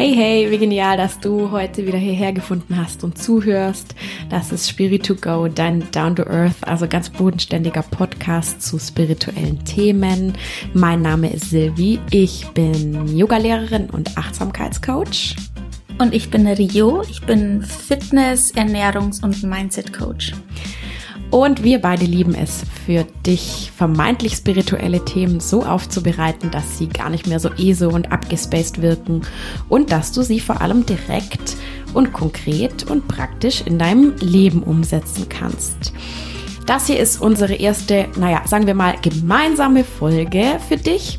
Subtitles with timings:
[0.00, 3.94] Hey, hey, wie genial, dass du heute wieder hierher gefunden hast und zuhörst.
[4.30, 9.62] Das ist Spirit to Go, dein Down to Earth, also ganz bodenständiger Podcast zu spirituellen
[9.66, 10.32] Themen.
[10.72, 12.00] Mein Name ist Silvi.
[12.10, 15.36] Ich bin Yogalehrerin und Achtsamkeitscoach.
[15.98, 17.02] Und ich bin Rio.
[17.02, 20.32] Ich bin Fitness-, Ernährungs- und Mindset-Coach.
[21.30, 27.08] Und wir beide lieben es, für dich vermeintlich spirituelle Themen so aufzubereiten, dass sie gar
[27.08, 29.22] nicht mehr so ESO und abgespaced wirken
[29.68, 31.56] und dass du sie vor allem direkt
[31.94, 35.92] und konkret und praktisch in deinem Leben umsetzen kannst.
[36.66, 41.18] Das hier ist unsere erste, naja, sagen wir mal, gemeinsame Folge für dich.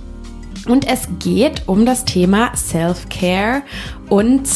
[0.67, 3.63] Und es geht um das Thema Self-Care
[4.09, 4.47] und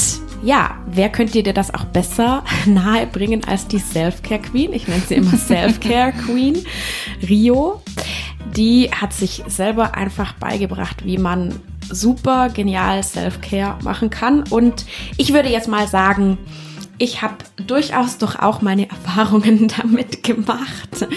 [0.46, 4.74] ja, wer könnte dir das auch besser nahebringen als die Self-Care Queen?
[4.74, 6.64] Ich nenne sie immer Self-Care Queen,
[7.28, 7.82] Rio.
[8.56, 11.56] Die hat sich selber einfach beigebracht, wie man
[11.90, 14.44] super genial Self-Care machen kann.
[14.50, 14.86] Und
[15.18, 16.38] ich würde jetzt mal sagen,
[17.00, 21.08] ich habe durchaus doch auch meine Erfahrungen damit gemacht,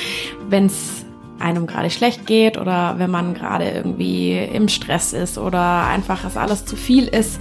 [0.48, 1.04] wenn es
[1.38, 6.36] einem gerade schlecht geht oder wenn man gerade irgendwie im Stress ist oder einfach es
[6.36, 7.40] alles zu viel ist,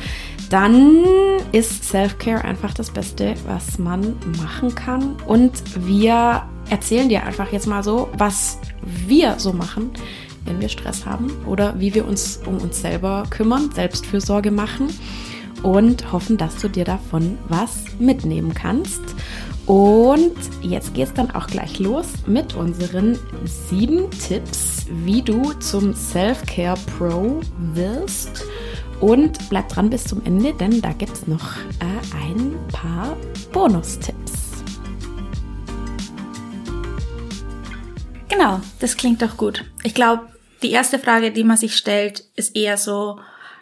[0.50, 1.04] dann
[1.52, 5.16] ist Self-Care einfach das Beste, was man machen kann.
[5.26, 5.52] Und
[5.86, 8.60] wir erzählen dir einfach jetzt mal so, was
[9.08, 9.92] wir so machen,
[10.46, 14.88] wenn wir Stress haben oder wie wir uns um uns selber kümmern, Selbstfürsorge machen
[15.64, 19.02] und hoffen, dass du dir davon was mitnehmen kannst.
[19.68, 25.94] Und jetzt geht es dann auch gleich los mit unseren sieben Tipps, wie du zum
[25.94, 27.42] Self-Care Pro
[27.74, 28.46] wirst.
[29.02, 33.18] Und bleib dran bis zum Ende, denn da gibt es noch äh, ein paar
[33.52, 34.64] Bonustipps.
[38.30, 39.66] Genau, das klingt doch gut.
[39.84, 40.30] Ich glaube,
[40.64, 43.20] die erste Frage, die man sich stellt, ist eher so,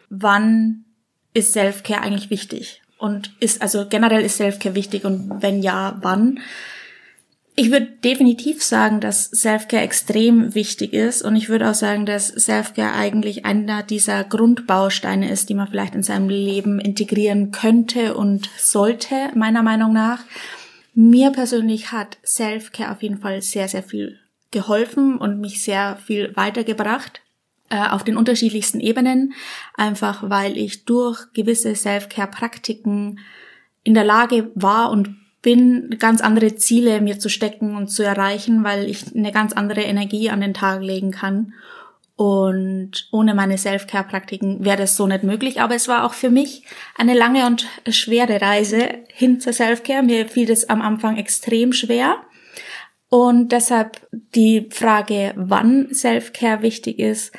[0.09, 0.85] wann
[1.33, 2.83] ist Selfcare eigentlich wichtig?
[2.97, 6.39] Und ist, also generell ist Selfcare wichtig und wenn ja, wann?
[7.57, 12.27] Ich würde definitiv sagen, dass Selfcare extrem wichtig ist und ich würde auch sagen, dass
[12.27, 18.49] Selfcare eigentlich einer dieser Grundbausteine ist, die man vielleicht in seinem Leben integrieren könnte und
[18.57, 20.23] sollte, meiner Meinung nach.
[20.93, 24.19] Mir persönlich hat Selfcare auf jeden Fall sehr, sehr viel
[24.51, 27.21] geholfen und mich sehr viel weitergebracht.
[27.75, 29.33] Äh, auf den unterschiedlichsten Ebenen,
[29.73, 33.19] einfach weil ich durch gewisse Self-Care-Praktiken
[33.83, 38.63] in der Lage war und bin, ganz andere Ziele mir zu stecken und zu erreichen,
[38.63, 41.53] weil ich eine ganz andere Energie an den Tag legen kann.
[42.15, 45.59] Und ohne meine Self-Care-Praktiken wäre das so nicht möglich.
[45.59, 46.63] Aber es war auch für mich
[46.97, 50.01] eine lange und schwere Reise hin zur Self-Care.
[50.01, 52.21] Mir fiel das am Anfang extrem schwer.
[53.09, 57.33] Und deshalb die Frage, wann Self-Care wichtig ist,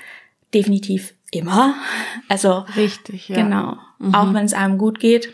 [0.57, 1.75] definitiv immer.
[2.29, 3.37] Also richtig, ja.
[3.37, 3.77] Genau.
[3.99, 4.15] Mhm.
[4.15, 5.33] Auch wenn es einem gut geht.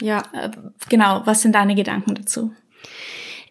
[0.00, 0.22] Ja.
[0.32, 0.50] Äh,
[0.88, 1.22] genau.
[1.24, 2.52] Was sind deine Gedanken dazu?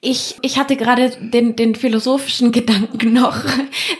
[0.01, 3.37] Ich, ich hatte gerade den, den philosophischen Gedanken noch,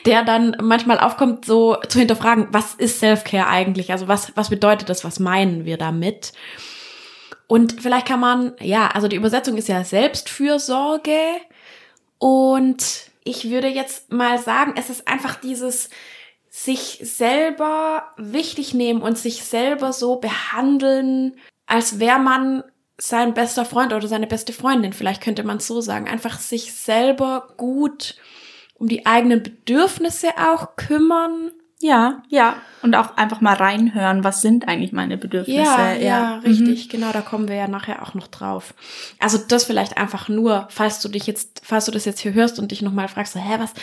[0.06, 3.92] der dann manchmal aufkommt, so zu hinterfragen, was ist Self-Care eigentlich?
[3.92, 5.04] Also was, was bedeutet das?
[5.04, 6.34] Was meinen wir damit?
[7.48, 11.20] Und vielleicht kann man, ja, also die Übersetzung ist ja Selbstfürsorge.
[12.18, 15.90] Und ich würde jetzt mal sagen, es ist einfach dieses,
[16.56, 21.36] sich selber wichtig nehmen und sich selber so behandeln,
[21.66, 22.64] als wäre man
[22.98, 26.08] sein bester Freund oder seine beste Freundin, vielleicht könnte man es so sagen.
[26.08, 28.16] Einfach sich selber gut
[28.76, 31.52] um die eigenen Bedürfnisse auch kümmern.
[31.82, 32.56] Ja, ja.
[32.82, 35.60] Und auch einfach mal reinhören, was sind eigentlich meine Bedürfnisse.
[35.60, 36.90] Ja, ja, ja richtig, mhm.
[36.90, 38.74] genau, da kommen wir ja nachher auch noch drauf.
[39.20, 42.60] Also das vielleicht einfach nur, falls du dich jetzt, falls du das jetzt hier hörst
[42.60, 43.74] und dich nochmal fragst, so, hä, was,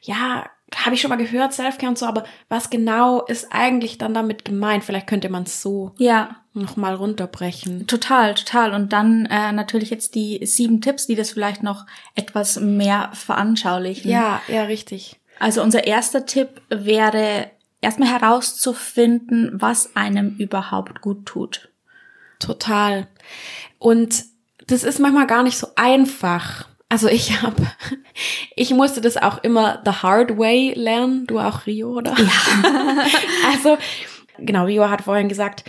[0.00, 0.46] ja,
[0.76, 4.44] habe ich schon mal gehört, Selfcare und so, aber was genau ist eigentlich dann damit
[4.44, 4.84] gemeint?
[4.84, 6.36] Vielleicht könnte man es so ja.
[6.54, 7.86] nochmal runterbrechen.
[7.86, 8.74] Total, total.
[8.74, 14.10] Und dann äh, natürlich jetzt die sieben Tipps, die das vielleicht noch etwas mehr veranschaulichen.
[14.10, 15.18] Ja, ja, richtig.
[15.38, 17.50] Also unser erster Tipp wäre
[17.80, 21.68] erstmal herauszufinden, was einem überhaupt gut tut.
[22.38, 23.08] Total.
[23.78, 24.24] Und
[24.66, 26.68] das ist manchmal gar nicht so einfach.
[26.92, 27.56] Also ich habe,
[28.54, 31.26] ich musste das auch immer the hard way lernen.
[31.26, 32.14] Du auch Rio, oder?
[32.18, 33.06] Ja.
[33.50, 33.78] also
[34.36, 35.64] genau, Rio hat vorhin gesagt,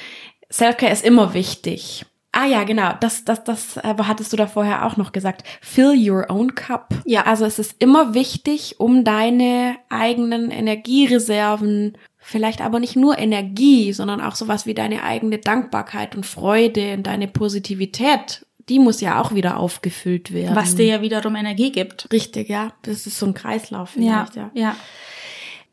[0.50, 2.06] Selfcare ist immer wichtig.
[2.34, 5.46] Ah ja, genau, das, das, das aber hattest du da vorher auch noch gesagt.
[5.62, 6.94] Fill your own cup.
[7.06, 7.26] Ja.
[7.26, 14.20] Also es ist immer wichtig, um deine eigenen Energiereserven, vielleicht aber nicht nur Energie, sondern
[14.20, 19.34] auch sowas wie deine eigene Dankbarkeit und Freude und deine Positivität die muss ja auch
[19.34, 20.56] wieder aufgefüllt werden.
[20.56, 22.08] Was dir ja wiederum Energie gibt.
[22.12, 22.72] Richtig, ja.
[22.84, 24.52] Das ist so ein Kreislauf vielleicht, ja.
[24.54, 24.76] ja.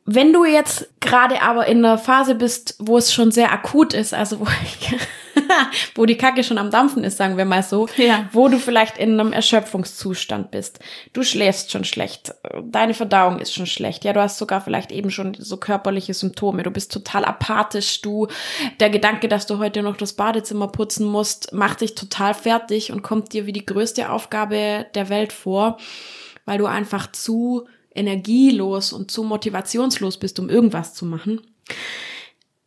[0.07, 4.13] Wenn du jetzt gerade aber in einer Phase bist, wo es schon sehr akut ist,
[4.13, 4.95] also wo ich
[5.95, 8.29] wo die Kacke schon am Dampfen ist, sagen wir mal so, Ja.
[8.33, 10.79] wo du vielleicht in einem Erschöpfungszustand bist.
[11.13, 14.05] Du schläfst schon schlecht, deine Verdauung ist schon schlecht.
[14.05, 16.63] Ja, du hast sogar vielleicht eben schon so körperliche Symptome.
[16.63, 18.01] Du bist total apathisch.
[18.03, 18.29] Du,
[18.81, 23.03] der Gedanke, dass du heute noch das Badezimmer putzen musst, macht dich total fertig und
[23.03, 25.79] kommt dir wie die größte Aufgabe der Welt vor,
[26.45, 31.41] weil du einfach zu energielos und zu motivationslos bist, um irgendwas zu machen.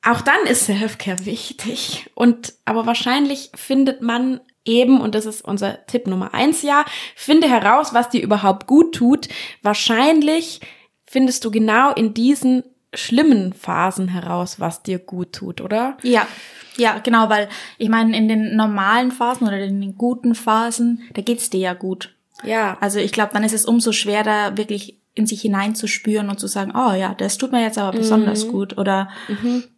[0.06, 2.10] Auch dann ist Selfcare wichtig.
[2.14, 6.86] Und aber wahrscheinlich findet man eben, und das ist unser Tipp Nummer eins, ja,
[7.16, 9.30] finde heraus, was dir überhaupt gut tut.
[9.62, 10.62] Wahrscheinlich
[11.06, 12.64] findest du genau in diesen
[12.94, 15.98] schlimmen Phasen heraus, was dir gut tut, oder?
[16.04, 16.28] Ja,
[16.76, 21.22] ja, genau, weil ich meine, in den normalen Phasen oder in den guten Phasen, da
[21.22, 22.16] geht's dir ja gut.
[22.44, 22.78] Ja.
[22.82, 26.74] Also ich glaube, dann ist es umso schwerer, wirklich in sich hineinzuspüren und zu sagen,
[26.76, 28.78] oh ja, das tut mir jetzt aber besonders gut.
[28.78, 29.10] Oder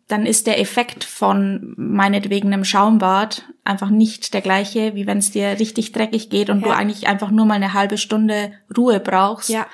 [0.08, 5.32] dann ist der Effekt von meinetwegen einem Schaumbad einfach nicht der gleiche, wie wenn es
[5.32, 6.76] dir richtig dreckig geht und du Ja.
[6.76, 9.50] eigentlich einfach nur mal eine halbe Stunde Ruhe brauchst.
[9.50, 9.66] Ja.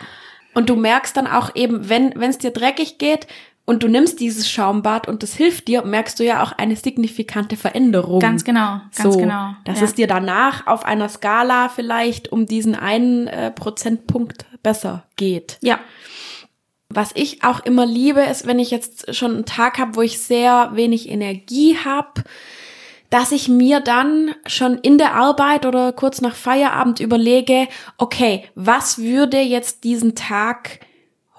[0.54, 3.28] Und du merkst dann auch eben, wenn wenn es dir dreckig geht
[3.72, 7.56] und du nimmst dieses Schaumbad und das hilft dir, merkst du ja auch eine signifikante
[7.56, 8.20] Veränderung.
[8.20, 9.54] Ganz genau, ganz so, genau.
[9.64, 9.86] Dass ja.
[9.86, 15.58] es dir danach auf einer Skala vielleicht um diesen einen äh, Prozentpunkt besser geht.
[15.62, 15.80] ja,
[16.90, 20.20] Was ich auch immer liebe, ist, wenn ich jetzt schon einen Tag habe, wo ich
[20.20, 22.26] sehr wenig Energie habe,
[23.10, 28.98] dass ich mir dann schon in der Arbeit oder kurz nach Feierabend überlege, okay, was
[28.98, 30.82] würde jetzt diesen Tag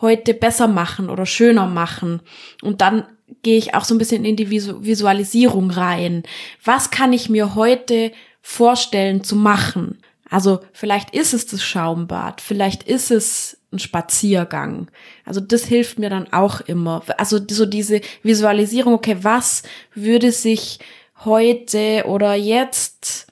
[0.02, 2.20] heute besser machen oder schöner machen?
[2.60, 3.06] Und dann
[3.42, 6.24] gehe ich auch so ein bisschen in die Visu Visualisierung rein.
[6.62, 8.12] Was kann ich mir heute
[8.42, 9.98] vorstellen zu machen?
[10.28, 14.90] Also vielleicht ist es das Schaumbad, vielleicht ist es ein Spaziergang.
[15.24, 17.02] Also das hilft mir dann auch immer.
[17.18, 19.62] Also so diese Visualisierung, okay, was
[19.94, 20.78] würde sich
[21.24, 23.26] heute oder jetzt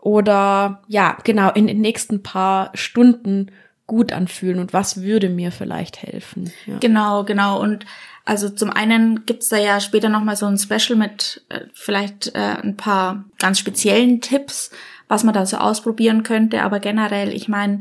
[0.00, 3.50] oder ja, genau, in den nächsten paar Stunden
[3.88, 6.52] gut anfühlen und was würde mir vielleicht helfen.
[6.66, 6.76] Ja.
[6.78, 7.60] Genau, genau.
[7.60, 7.86] Und
[8.24, 12.56] also zum einen gibt's da ja später nochmal so ein Special mit äh, vielleicht äh,
[12.62, 14.70] ein paar ganz speziellen Tipps,
[15.08, 16.62] was man da so ausprobieren könnte.
[16.62, 17.80] Aber generell, ich meine,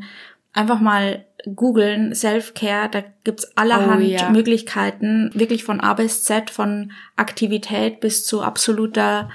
[0.53, 1.25] einfach mal
[1.55, 4.29] googeln, Self-Care, da gibt's allerhand Oh ja.
[4.29, 9.29] Möglichkeiten, wirklich von A bis Z, von Aktivität bis zu absoluter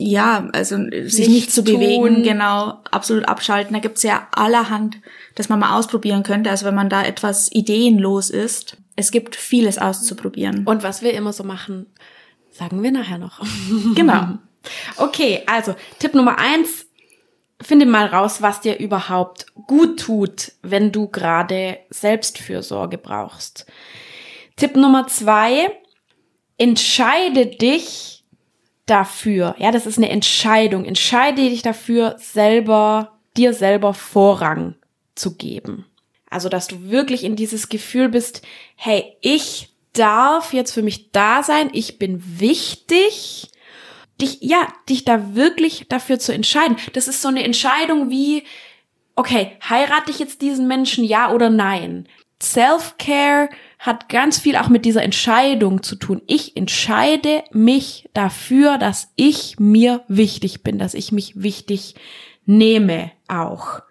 [0.00, 3.74] ja, also sich nicht zu bewegen, genau, absolut abschalten.
[3.74, 4.98] Da gibt's ja allerhand,
[5.34, 6.50] dass man mal ausprobieren könnte.
[6.50, 10.64] Also wenn man da etwas ideenlos ist, es gibt vieles auszuprobieren.
[10.66, 11.86] Und was wir immer so machen,
[12.52, 13.40] sagen wir nachher noch.
[13.96, 14.38] genau.
[14.98, 16.86] Okay, also Tipp Nummer eins,
[17.60, 23.66] finde mal raus, was dir überhaupt gut tut, wenn du gerade Selbstfürsorge brauchst.
[24.54, 25.72] Tipp Nummer zwei,
[26.56, 28.17] entscheide dich
[28.90, 29.54] dafür.
[29.58, 30.84] Ja, das ist eine Entscheidung.
[30.84, 34.74] Entscheide dich dafür, selber, dir selber Vorrang
[35.14, 35.86] zu geben.
[36.30, 38.42] Also, dass du wirklich in dieses Gefühl bist,
[38.76, 43.50] hey, ich darf jetzt für mich da sein, ich bin wichtig
[44.20, 46.76] dich, ja, dich da wirklich dafür zu entscheiden.
[46.92, 48.44] Das ist so eine Entscheidung wie,
[49.16, 52.08] okay, heirate ich jetzt diesen Menschen, ja oder nein?
[52.42, 53.48] Self-Care
[53.78, 56.22] hat ganz viel auch mit dieser Entscheidung zu tun.
[56.26, 61.94] Ich entscheide mich dafür, dass ich mir wichtig bin, dass ich mich wichtig
[62.44, 63.82] nehme auch.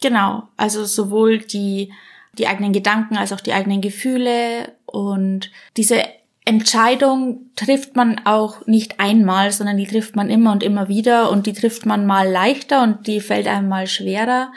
[0.00, 0.48] Genau.
[0.56, 1.92] Also sowohl die,
[2.38, 6.02] die eigenen Gedanken als auch die eigenen Gefühle und diese
[6.44, 11.46] Entscheidung trifft man auch nicht einmal, sondern die trifft man immer und immer wieder und
[11.46, 14.52] die trifft man mal leichter und die fällt einem mal schwerer.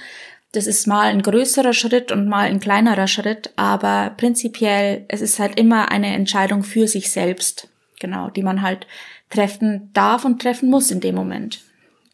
[0.56, 5.38] Das ist mal ein größerer Schritt und mal ein kleinerer Schritt, aber prinzipiell, es ist
[5.38, 7.68] halt immer eine Entscheidung für sich selbst,
[8.00, 8.88] genau, die man halt
[9.30, 11.60] treffen darf und treffen muss in dem Moment.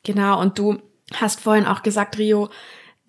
[0.04, 0.80] Genau, und du
[1.14, 2.50] hast vorhin auch gesagt, Rio,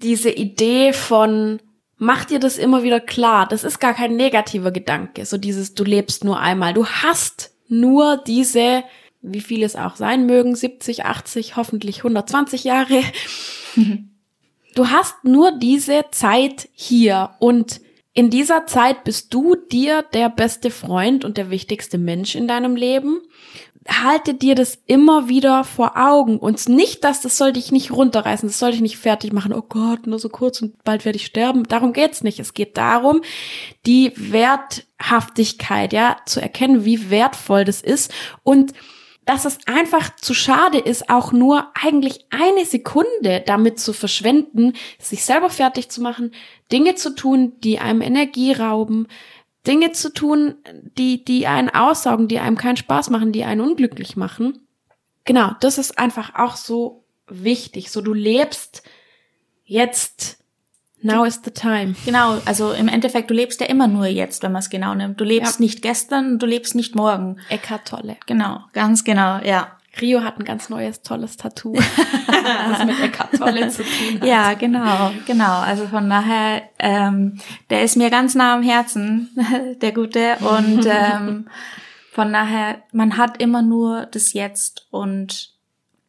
[0.02, 1.60] diese Idee von
[1.96, 5.84] mach dir das immer wieder klar, das ist gar kein negativer Gedanke, so dieses du
[5.84, 6.74] lebst nur einmal.
[6.74, 8.84] Du hast nur diese,
[9.22, 13.02] wie viel es auch sein mögen, 70, 80, hoffentlich 120 Jahre.
[14.74, 17.80] Du hast nur diese Zeit hier und
[18.14, 22.76] in dieser Zeit bist du dir der beste Freund und der wichtigste Mensch in deinem
[22.76, 23.20] Leben.
[23.88, 28.48] Halte dir das immer wieder vor Augen und nicht, dass das soll dich nicht runterreißen,
[28.48, 29.52] das soll dich nicht fertig machen.
[29.52, 31.64] Oh Gott, nur so kurz und bald werde ich sterben.
[31.64, 32.38] Darum geht's nicht.
[32.38, 33.22] Es geht darum,
[33.86, 38.12] die Werthaftigkeit, ja, zu erkennen, wie wertvoll das ist
[38.44, 38.72] und
[39.24, 45.24] dass es einfach zu schade ist, auch nur eigentlich eine Sekunde damit zu verschwenden, sich
[45.24, 46.32] selber fertig zu machen,
[46.72, 49.06] Dinge zu tun, die einem Energie rauben,
[49.66, 50.56] Dinge zu tun,
[50.98, 54.66] die, die einen aussaugen, die einem keinen Spaß machen, die einen unglücklich machen.
[55.24, 57.90] genau, das ist einfach auch so wichtig.
[57.90, 58.82] So, du lebst
[59.64, 60.41] jetzt
[61.02, 61.94] Now is the time.
[62.04, 65.20] Genau, also im Endeffekt, du lebst ja immer nur jetzt, wenn man es genau nimmt.
[65.20, 65.64] Du lebst ja.
[65.64, 67.38] nicht gestern, du lebst nicht morgen.
[67.48, 68.16] Eckart Tolle.
[68.26, 69.68] Genau, ganz genau, ja.
[70.00, 71.74] Rio hat ein ganz neues, tolles Tattoo,
[72.26, 74.26] das mit Eckart Tolle zu tun hat.
[74.26, 75.60] Ja, genau, genau.
[75.60, 79.28] Also von daher, ähm, der ist mir ganz nah am Herzen,
[79.82, 80.36] der Gute.
[80.40, 81.48] Und ähm,
[82.12, 85.50] von daher, man hat immer nur das Jetzt und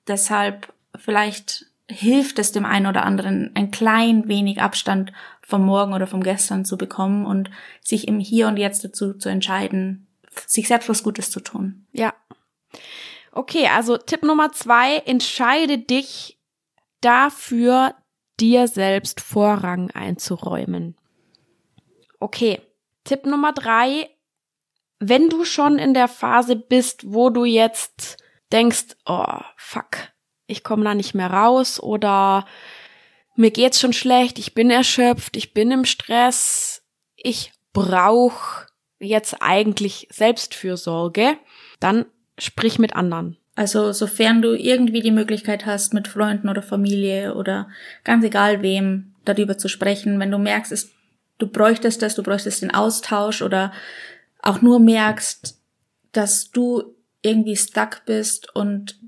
[0.08, 6.08] deshalb vielleicht hilft es dem einen oder anderen, ein klein wenig Abstand vom Morgen oder
[6.08, 7.50] vom Gestern zu bekommen und
[7.82, 10.08] sich im Hier und Jetzt dazu zu entscheiden,
[10.48, 11.86] sich selbst was Gutes zu tun.
[11.92, 12.14] Ja.
[13.32, 16.40] Okay, also Tipp Nummer zwei, entscheide dich
[17.02, 17.96] dafür,
[18.40, 20.96] dir selbst Vorrang einzuräumen.
[22.20, 22.62] Okay.
[23.04, 24.10] Tipp Nummer drei,
[25.00, 28.18] wenn du schon in der Phase bist, wo du jetzt
[28.52, 30.12] denkst, oh, fuck,
[30.48, 32.46] ich komme da nicht mehr raus oder
[33.36, 36.84] mir geht's schon schlecht, ich bin erschöpft, ich bin im Stress,
[37.16, 38.68] ich brauche
[39.00, 41.38] jetzt eigentlich Selbstfürsorge,
[41.80, 42.06] dann
[42.38, 43.38] sprich mit anderen.
[43.56, 47.70] Also sofern du irgendwie die Möglichkeit hast, mit Freunden oder Familie oder
[48.04, 50.92] ganz egal wem darüber zu sprechen, wenn du merkst, es,
[51.38, 53.72] du bräuchtest das, du bräuchtest den Austausch oder
[54.42, 55.60] auch nur merkst,
[56.12, 59.00] dass du irgendwie stuck bist und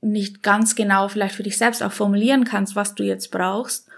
[0.00, 3.88] nicht ganz genau vielleicht für dich selbst auch formulieren kannst, was du jetzt brauchst.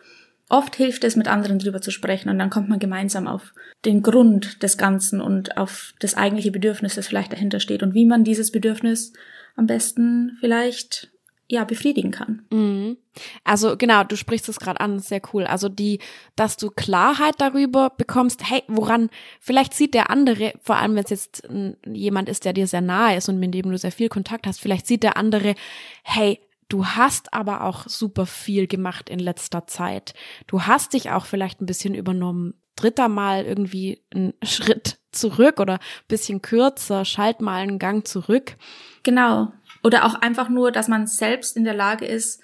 [0.48, 3.54] Oft hilft es, mit anderen drüber zu sprechen und dann kommt man gemeinsam auf
[3.84, 8.04] den Grund des Ganzen und auf das eigentliche Bedürfnis, das vielleicht dahinter steht und wie
[8.04, 9.12] man dieses Bedürfnis
[9.56, 11.11] am besten vielleicht
[11.52, 12.46] ja befriedigen kann.
[12.50, 12.96] Mhm.
[13.44, 15.44] Also genau, du sprichst es gerade an, sehr cool.
[15.44, 15.98] Also die,
[16.34, 21.10] dass du Klarheit darüber bekommst, hey, woran vielleicht sieht der andere, vor allem wenn es
[21.10, 21.48] jetzt
[21.86, 24.60] jemand ist, der dir sehr nahe ist und mit dem du sehr viel Kontakt hast,
[24.60, 25.54] vielleicht sieht der andere,
[26.02, 26.40] hey,
[26.70, 30.14] du hast aber auch super viel gemacht in letzter Zeit.
[30.46, 32.54] Du hast dich auch vielleicht ein bisschen übernommen.
[32.76, 38.56] Dritter Mal irgendwie einen Schritt zurück oder bisschen kürzer, schalt mal einen Gang zurück.
[39.02, 39.52] Genau.
[39.82, 42.40] Oder auch einfach nur, dass man selbst in der Lage ist,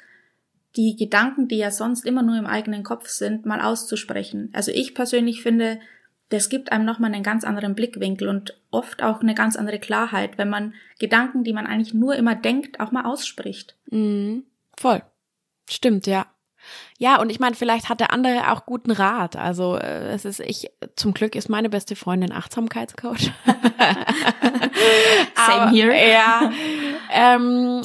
[0.76, 4.50] die Gedanken, die ja sonst immer nur im eigenen Kopf sind, mal auszusprechen.
[4.52, 5.80] Also ich persönlich finde,
[6.28, 10.37] das gibt einem nochmal einen ganz anderen Blickwinkel und oft auch eine ganz andere Klarheit,
[10.37, 13.76] wenn man Gedanken, die man eigentlich nur immer denkt, auch mal ausspricht.
[13.90, 14.45] Mhm.
[14.76, 15.02] Voll.
[15.68, 16.26] Stimmt, ja.
[16.99, 19.37] Ja, und ich meine, vielleicht hat der andere auch guten Rat.
[19.37, 23.30] Also äh, es ist ich, zum Glück ist meine beste Freundin Achtsamkeitscoach.
[25.47, 25.95] Same here.
[25.95, 26.52] ja.
[27.18, 27.82] Ähm,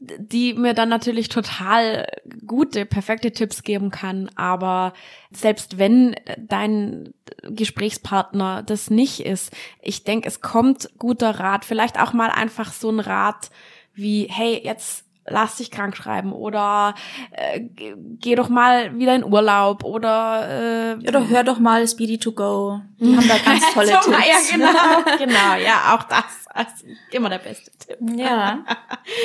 [0.00, 2.06] die mir dann natürlich total
[2.46, 4.30] gute, perfekte Tipps geben kann.
[4.36, 4.92] Aber
[5.32, 11.64] selbst wenn dein Gesprächspartner das nicht ist, ich denke, es kommt guter Rat.
[11.64, 13.50] Vielleicht auch mal einfach so ein Rat
[13.92, 16.94] wie, hey, jetzt lass dich krank schreiben oder
[17.30, 22.32] äh, geh doch mal wieder in Urlaub oder äh, oder hör doch mal Speedy to
[22.32, 22.80] Go.
[22.98, 24.06] Die haben da ganz tolle Tipps.
[24.08, 27.98] Ja, genau, genau, ja, auch das, das ist immer der beste Tipp.
[28.16, 28.64] Ja.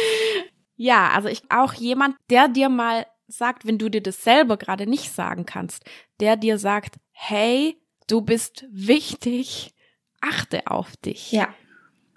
[0.75, 4.87] ja, also ich auch jemand, der dir mal sagt, wenn du dir das selber gerade
[4.87, 5.83] nicht sagen kannst,
[6.19, 9.73] der dir sagt, hey, du bist wichtig,
[10.21, 11.31] achte auf dich.
[11.31, 11.49] Ja.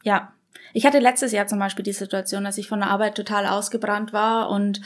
[0.02, 0.33] Ja.
[0.76, 4.12] Ich hatte letztes Jahr zum Beispiel die Situation, dass ich von der Arbeit total ausgebrannt
[4.12, 4.83] war und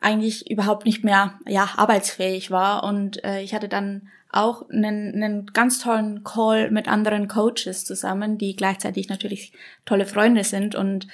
[0.00, 5.46] eigentlich überhaupt nicht mehr ja arbeitsfähig war und äh, ich hatte dann auch einen, einen
[5.46, 9.52] ganz tollen Call mit anderen Coaches zusammen, die gleichzeitig natürlich
[9.86, 11.08] tolle Freunde sind und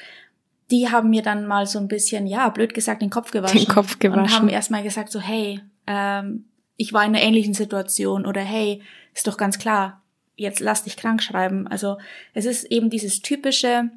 [0.71, 3.59] die haben mir dann mal so ein bisschen, ja, blöd gesagt, den Kopf gewaschen.
[3.59, 4.23] Den Kopf gewaschen.
[4.23, 6.45] Und haben erstmal gesagt so, hey, ähm,
[6.77, 8.83] ich war in einer ähnlichen Situation oder hey,
[9.15, 10.03] ist doch ganz klar,
[10.37, 11.67] jetzt lass dich krank schreiben.
[11.67, 11.99] Also
[12.33, 13.91] es ist eben dieses typische,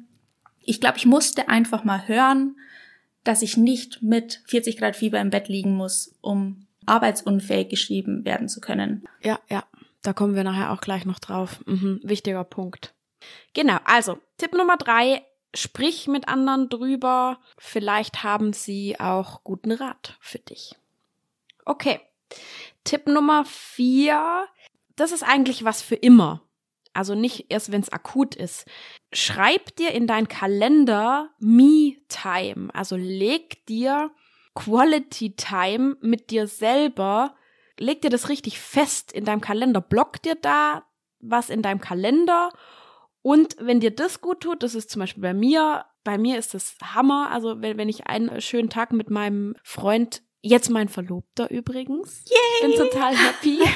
[0.60, 2.56] ich glaube, ich musste einfach mal hören,
[3.24, 8.48] dass ich nicht mit 40 Grad Fieber im Bett liegen muss, um arbeitsunfähig geschrieben werden
[8.48, 9.06] zu können.
[9.22, 9.64] Ja, ja,
[10.02, 11.60] da kommen wir nachher auch gleich noch drauf.
[11.66, 12.94] Mhm, wichtiger Punkt.
[13.52, 15.22] Genau, also Tipp Nummer drei,
[15.54, 17.38] sprich mit anderen drüber.
[17.58, 20.76] Vielleicht haben sie auch guten Rat für dich.
[21.64, 22.00] Okay.
[22.84, 24.46] Tipp Nummer vier,
[25.00, 26.42] das ist eigentlich was für immer.
[26.92, 28.66] Also nicht erst, wenn es akut ist.
[29.12, 32.70] Schreib dir in dein Kalender Me-Time.
[32.74, 34.10] Also leg dir
[34.54, 37.36] Quality Time mit dir selber.
[37.78, 39.80] Leg dir das richtig fest in deinem Kalender.
[39.80, 40.84] Block dir da
[41.20, 42.50] was in deinem Kalender.
[43.22, 46.54] Und wenn dir das gut tut, das ist zum Beispiel bei mir, bei mir ist
[46.54, 47.30] das Hammer.
[47.30, 52.68] Also wenn, wenn ich einen schönen Tag mit meinem Freund, jetzt mein Verlobter übrigens, Yay!
[52.68, 53.60] bin total happy.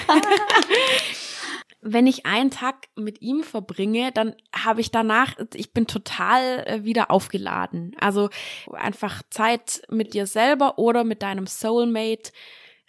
[1.82, 6.84] wenn ich einen Tag mit ihm verbringe, dann habe ich danach, ich bin total äh,
[6.84, 7.96] wieder aufgeladen.
[8.00, 8.30] Also
[8.70, 12.32] einfach Zeit mit dir selber oder mit deinem Soulmate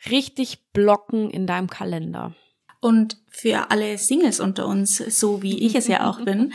[0.10, 2.36] richtig blocken in deinem Kalender.
[2.82, 6.53] Und für alle Singles unter uns, so wie ich es ja auch bin,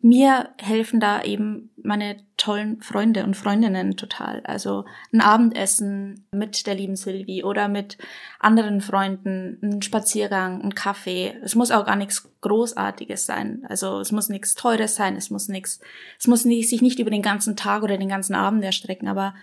[0.00, 4.40] mir helfen da eben meine tollen Freunde und Freundinnen total.
[4.44, 7.98] Also ein Abendessen mit der lieben Sylvie oder mit
[8.38, 11.34] anderen Freunden, ein Spaziergang, ein Kaffee.
[11.42, 13.64] Es muss auch gar nichts Großartiges sein.
[13.68, 15.80] Also es muss nichts Teures sein, es muss nichts,
[16.18, 19.34] es muss nicht, sich nicht über den ganzen Tag oder den ganzen Abend erstrecken, aber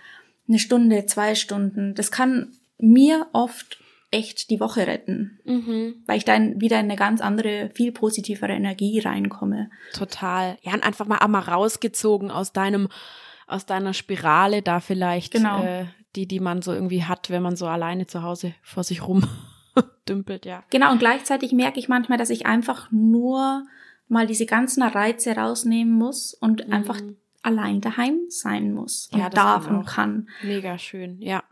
[0.48, 3.81] eine Stunde, zwei Stunden, das kann mir oft
[4.12, 6.04] echt die Woche retten, mhm.
[6.06, 9.70] weil ich dann wieder in eine ganz andere, viel positivere Energie reinkomme.
[9.94, 10.58] Total.
[10.62, 12.88] Ja, und einfach mal einmal rausgezogen aus deinem,
[13.46, 15.64] aus deiner Spirale da vielleicht, genau.
[15.64, 19.06] äh, die, die man so irgendwie hat, wenn man so alleine zu Hause vor sich
[19.06, 19.26] rum
[20.08, 20.62] dümpelt, ja.
[20.70, 23.64] Genau, und gleichzeitig merke ich manchmal, dass ich einfach nur
[24.08, 26.72] mal diese ganzen Reize rausnehmen muss und mhm.
[26.72, 27.00] einfach
[27.42, 30.28] allein daheim sein muss und ja, darf und kann.
[30.42, 31.42] Mega schön, ja.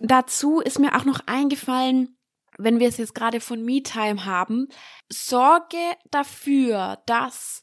[0.00, 2.16] Dazu ist mir auch noch eingefallen,
[2.58, 4.68] wenn wir es jetzt gerade von Me-Time haben,
[5.08, 5.76] sorge
[6.10, 7.62] dafür, dass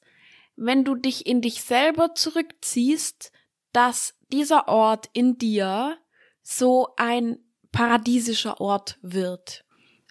[0.55, 3.31] wenn du dich in dich selber zurückziehst,
[3.73, 5.97] dass dieser Ort in dir
[6.41, 7.37] so ein
[7.71, 9.66] paradiesischer Ort wird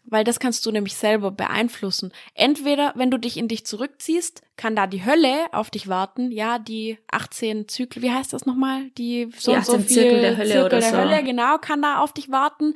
[0.07, 2.13] weil das kannst du nämlich selber beeinflussen.
[2.35, 6.59] Entweder, wenn du dich in dich zurückziehst, kann da die Hölle auf dich warten, ja,
[6.59, 8.91] die 18 Zyklen, wie heißt das nochmal?
[8.99, 10.97] Die so die 18 so viel Zirkel der Hölle Zirkel oder der so.
[10.97, 12.75] Hölle, genau, kann da auf dich warten.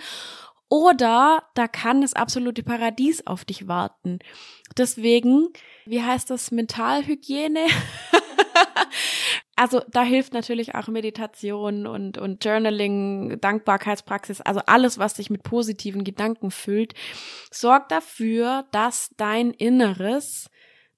[0.69, 4.21] Oder da kann das absolute Paradies auf dich warten.
[4.77, 5.49] Deswegen,
[5.85, 7.67] wie heißt das, Mentalhygiene?
[9.61, 15.43] also da hilft natürlich auch Meditation und, und Journaling, Dankbarkeitspraxis, also alles, was dich mit
[15.43, 16.95] positiven Gedanken füllt,
[17.51, 20.49] sorgt dafür, dass dein Inneres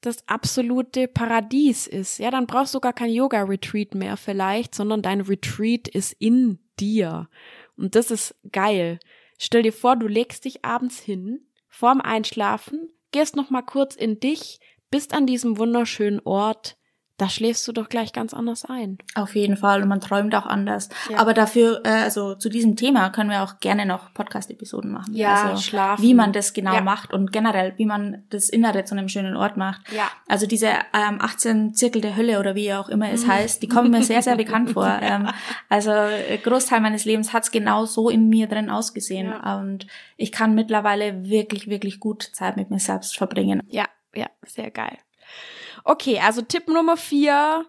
[0.00, 2.19] das absolute Paradies ist.
[2.19, 7.28] Ja, dann brauchst du gar kein Yoga-Retreat mehr vielleicht, sondern dein Retreat ist in dir.
[7.76, 9.01] Und das ist geil.
[9.38, 14.20] Stell dir vor, du legst dich abends hin, vorm Einschlafen, gehst noch mal kurz in
[14.20, 16.77] dich, bist an diesem wunderschönen Ort,
[17.23, 18.99] da schläfst du doch gleich ganz anders ein.
[19.15, 20.89] Auf jeden Fall und man träumt auch anders.
[21.09, 21.19] Ja.
[21.19, 25.15] Aber dafür, äh, also zu diesem Thema können wir auch gerne noch Podcast-Episoden machen.
[25.15, 26.03] Ja, also, schlafen.
[26.03, 26.81] Wie man das genau ja.
[26.81, 29.83] macht und generell, wie man das Innere zu einem schönen Ort macht.
[29.93, 30.11] Ja.
[30.27, 33.31] Also diese ähm, 18 Zirkel der Hölle oder wie auch immer es mhm.
[33.31, 34.87] heißt, die kommen mir sehr, sehr bekannt vor.
[34.87, 35.01] ja.
[35.01, 35.29] ähm,
[35.69, 39.29] also äh, Großteil meines Lebens hat's genau so in mir drin ausgesehen.
[39.29, 39.61] Ja.
[39.61, 43.63] Und ich kann mittlerweile wirklich, wirklich gut Zeit mit mir selbst verbringen.
[43.69, 44.99] Ja, ja, sehr geil.
[45.85, 47.66] Okay, also Tipp Nummer vier,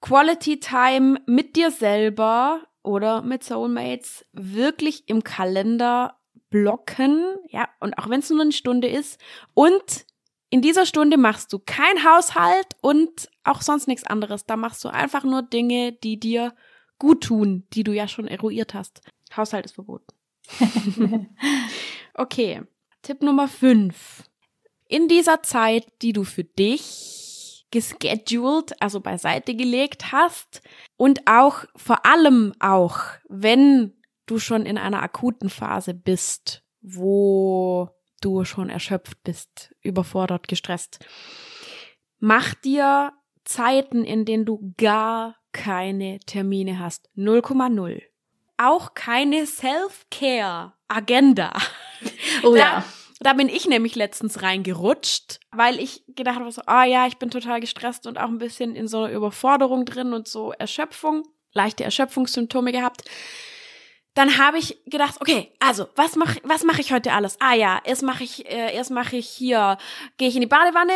[0.00, 6.18] Quality Time mit dir selber oder mit Soulmates wirklich im Kalender
[6.50, 9.20] blocken, ja, und auch wenn es nur eine Stunde ist
[9.54, 10.06] und
[10.50, 14.46] in dieser Stunde machst du kein Haushalt und auch sonst nichts anderes.
[14.46, 16.54] Da machst du einfach nur Dinge, die dir
[17.00, 19.00] gut tun, die du ja schon eruiert hast.
[19.36, 20.14] Haushalt ist verboten.
[22.14, 22.62] okay.
[23.02, 24.22] Tipp Nummer fünf
[24.88, 30.62] in dieser Zeit, die du für dich gescheduled, also beiseite gelegt hast
[30.96, 33.94] und auch vor allem auch, wenn
[34.26, 41.04] du schon in einer akuten Phase bist, wo du schon erschöpft bist, überfordert, gestresst,
[42.20, 43.12] mach dir
[43.44, 47.10] Zeiten, in denen du gar keine Termine hast.
[47.16, 48.02] 0,0.
[48.56, 51.52] Auch keine Self-Care-Agenda.
[52.42, 52.84] Oh ja.
[53.20, 57.18] Da bin ich nämlich letztens reingerutscht, weil ich gedacht habe so, ah oh ja, ich
[57.18, 61.22] bin total gestresst und auch ein bisschen in so einer Überforderung drin und so Erschöpfung,
[61.52, 63.04] leichte Erschöpfungssymptome gehabt.
[64.14, 67.36] Dann habe ich gedacht, okay, also was mache was mach ich heute alles?
[67.40, 69.76] Ah ja, erst mache ich äh, erst mache ich hier
[70.18, 70.92] gehe ich in die Badewanne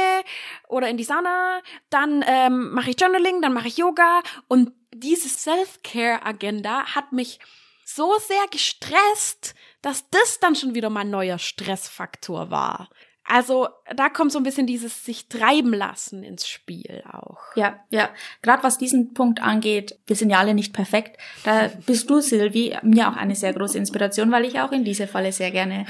[0.68, 5.28] oder in die Sauna, dann ähm, mache ich Journaling, dann mache ich Yoga und diese
[5.28, 7.40] Self-Care Agenda hat mich
[7.84, 12.88] so sehr gestresst, dass das dann schon wieder mein neuer Stressfaktor war.
[13.30, 17.38] Also da kommt so ein bisschen dieses sich treiben lassen ins Spiel auch.
[17.56, 18.08] Ja, ja.
[18.40, 21.20] Gerade was diesen Punkt angeht, wir sind ja alle nicht perfekt.
[21.44, 25.06] Da bist du, Silvi, mir auch eine sehr große Inspiration, weil ich auch in diese
[25.06, 25.84] Falle sehr gerne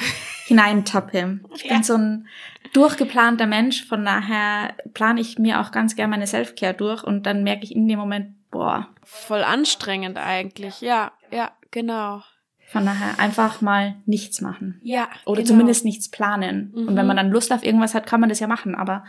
[0.47, 1.39] hineintappe.
[1.55, 1.75] Ich ja.
[1.75, 2.27] bin so ein
[2.73, 7.45] durchgeplanter Mensch, von daher plane ich mir auch ganz gerne meine Selfcare durch und dann
[7.45, 8.89] merke ich in dem Moment, boah.
[9.05, 12.23] Voll anstrengend eigentlich, ja, ja, genau.
[12.71, 14.79] Von daher einfach mal nichts machen.
[14.83, 15.09] Ja.
[15.25, 15.53] Oder genau.
[15.53, 16.71] zumindest nichts planen.
[16.75, 16.89] Mhm.
[16.89, 19.05] Und wenn man dann Lust auf irgendwas hat, kann man das ja machen, aber.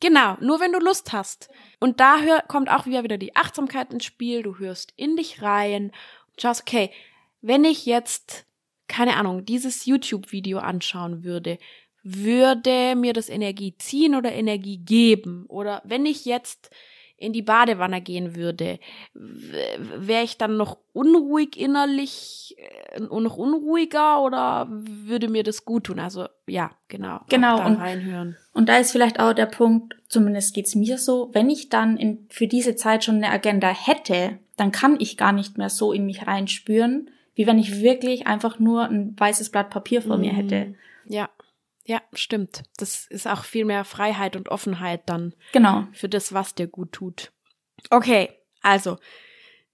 [0.00, 1.50] Genau, nur wenn du Lust hast.
[1.80, 4.42] Und da hör, kommt auch wieder die Achtsamkeit ins Spiel.
[4.42, 5.92] Du hörst in dich rein
[6.30, 6.90] und schaust, okay,
[7.42, 8.46] wenn ich jetzt,
[8.88, 11.58] keine Ahnung, dieses YouTube-Video anschauen würde,
[12.02, 15.44] würde mir das Energie ziehen oder Energie geben?
[15.46, 16.70] Oder wenn ich jetzt
[17.22, 18.78] in die Badewanne gehen würde,
[19.14, 22.56] wäre ich dann noch unruhig innerlich
[22.98, 26.00] und äh, noch unruhiger oder würde mir das gut tun?
[26.00, 27.20] Also ja, genau.
[27.28, 27.64] Genau.
[27.64, 28.36] und, reinhören.
[28.52, 32.26] und da ist vielleicht auch der Punkt, zumindest geht's mir so, wenn ich dann in,
[32.28, 36.04] für diese Zeit schon eine Agenda hätte, dann kann ich gar nicht mehr so in
[36.04, 40.22] mich reinspüren, wie wenn ich wirklich einfach nur ein weißes Blatt Papier vor mhm.
[40.22, 40.74] mir hätte.
[41.06, 41.30] Ja.
[41.84, 42.62] Ja, stimmt.
[42.76, 45.34] Das ist auch viel mehr Freiheit und Offenheit dann.
[45.52, 45.86] Genau.
[45.92, 47.32] Für das, was dir gut tut.
[47.90, 48.98] Okay, also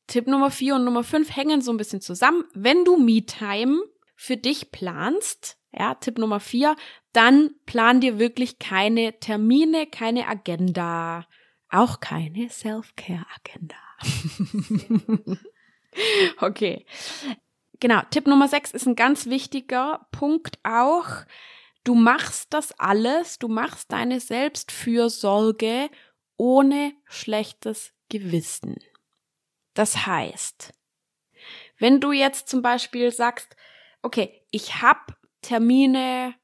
[0.06, 2.44] Tipp Nummer vier und Nummer fünf hängen so ein bisschen zusammen.
[2.54, 3.78] Wenn du Me-Time
[4.16, 6.76] für dich planst, ja, Tipp Nummer vier,
[7.12, 11.26] dann plan dir wirklich keine Termine, keine Agenda.
[11.70, 13.76] Auch keine Self-Care-Agenda.
[16.40, 16.86] okay.
[17.80, 21.08] Genau, Tipp Nummer sechs ist ein ganz wichtiger Punkt auch
[21.88, 25.88] Du machst das alles, du machst deine Selbstfürsorge
[26.36, 28.76] ohne schlechtes Gewissen.
[29.72, 30.74] Das heißt,
[31.78, 33.56] wenn du jetzt zum Beispiel sagst,
[34.02, 36.34] okay, ich habe Termine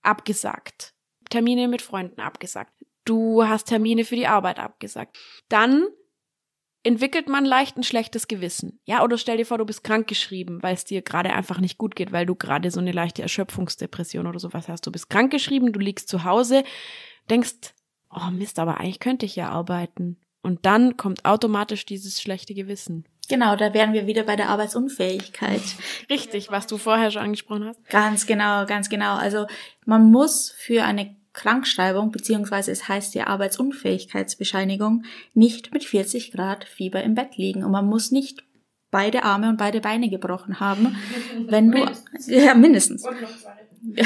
[0.00, 0.94] abgesagt,
[1.28, 2.72] Termine mit Freunden abgesagt,
[3.04, 5.18] du hast Termine für die Arbeit abgesagt,
[5.50, 5.86] dann
[6.82, 8.80] entwickelt man leicht ein schlechtes Gewissen.
[8.84, 11.94] Ja, oder stell dir vor, du bist krankgeschrieben, weil es dir gerade einfach nicht gut
[11.94, 14.86] geht, weil du gerade so eine leichte Erschöpfungsdepression oder sowas hast.
[14.86, 16.64] Du bist krankgeschrieben, du liegst zu Hause,
[17.30, 17.74] denkst,
[18.10, 20.18] oh Mist, aber eigentlich könnte ich ja arbeiten.
[20.42, 23.04] Und dann kommt automatisch dieses schlechte Gewissen.
[23.28, 25.62] Genau, da wären wir wieder bei der Arbeitsunfähigkeit.
[26.10, 27.88] Richtig, was du vorher schon angesprochen hast.
[27.88, 29.14] Ganz genau, ganz genau.
[29.14, 29.46] Also
[29.86, 37.02] man muss für eine Krankschreibung beziehungsweise es heißt ja Arbeitsunfähigkeitsbescheinigung nicht mit 40 Grad Fieber
[37.02, 38.44] im Bett liegen und man muss nicht
[38.90, 40.96] beide Arme und beide Beine gebrochen haben,
[41.46, 42.26] wenn du mindestens.
[42.28, 43.04] ja mindestens.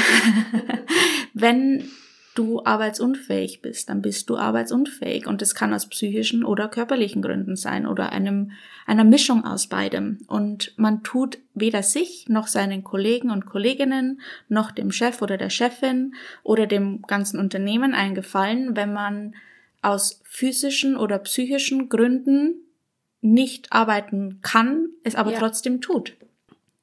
[1.33, 1.89] wenn
[2.37, 5.27] du arbeitsunfähig bist, dann bist du arbeitsunfähig.
[5.27, 8.51] Und das kann aus psychischen oder körperlichen Gründen sein oder einem,
[8.85, 10.19] einer Mischung aus beidem.
[10.27, 15.49] Und man tut weder sich noch seinen Kollegen und Kolleginnen noch dem Chef oder der
[15.49, 19.35] Chefin oder dem ganzen Unternehmen einen Gefallen, wenn man
[19.81, 22.55] aus physischen oder psychischen Gründen
[23.21, 25.39] nicht arbeiten kann, es aber ja.
[25.39, 26.13] trotzdem tut.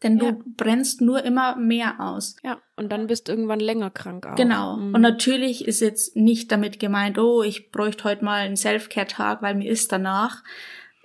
[0.04, 0.36] Denn du ja.
[0.56, 2.36] brennst nur immer mehr aus.
[2.44, 4.34] Ja, und dann bist du irgendwann länger krank auch.
[4.36, 4.76] Genau.
[4.76, 4.94] Mhm.
[4.94, 9.54] Und natürlich ist jetzt nicht damit gemeint, oh, ich bräuchte heute mal einen Self-Care-Tag, weil
[9.54, 10.44] mir ist danach.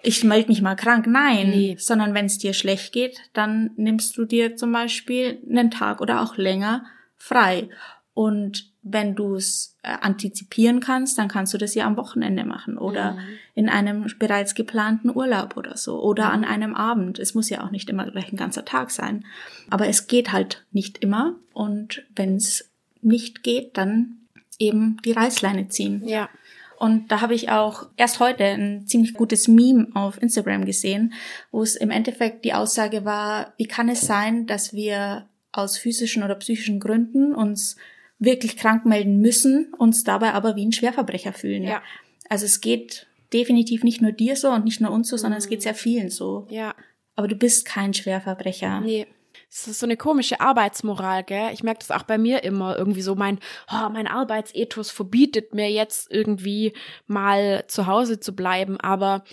[0.04, 1.08] Ich melde mich mal krank.
[1.08, 1.76] Nein, nee.
[1.80, 6.22] sondern wenn es dir schlecht geht, dann nimmst du dir zum Beispiel einen Tag oder
[6.22, 6.86] auch länger
[7.18, 7.70] frei.
[8.14, 12.78] Und wenn du es äh, antizipieren kannst, dann kannst du das ja am Wochenende machen
[12.78, 13.20] oder mhm.
[13.54, 16.32] in einem bereits geplanten Urlaub oder so oder mhm.
[16.32, 17.20] an einem Abend.
[17.20, 19.26] Es muss ja auch nicht immer gleich ein ganzer Tag sein.
[19.70, 21.36] Aber es geht halt nicht immer.
[21.54, 24.20] Und wenn es nicht geht, dann
[24.60, 26.08] eben die Reißleine ziehen.
[26.08, 26.30] Ja.
[26.78, 31.14] Und da habe ich auch erst heute ein ziemlich gutes Meme auf Instagram gesehen,
[31.52, 36.24] wo es im Endeffekt die Aussage war, wie kann es sein, dass wir aus physischen
[36.24, 37.76] oder psychischen Gründen uns
[38.20, 41.64] wirklich krank melden müssen, uns dabei aber wie ein Schwerverbrecher fühlen.
[41.64, 41.82] Ja.
[42.30, 45.48] Also es geht definitiv nicht nur dir so und nicht nur uns so, sondern es
[45.48, 45.64] geht mhm.
[45.64, 46.46] sehr vielen so.
[46.50, 46.76] Ja.
[47.16, 48.82] Aber du bist kein Schwerverbrecher.
[48.82, 49.08] Nee.
[49.52, 51.50] Es ist so eine komische Arbeitsmoral, gell?
[51.54, 53.40] Ich merke das auch bei mir immer irgendwie so mein,
[53.72, 56.74] oh, mein Arbeitsethos verbietet mir jetzt irgendwie
[57.08, 59.24] mal zu Hause zu bleiben, aber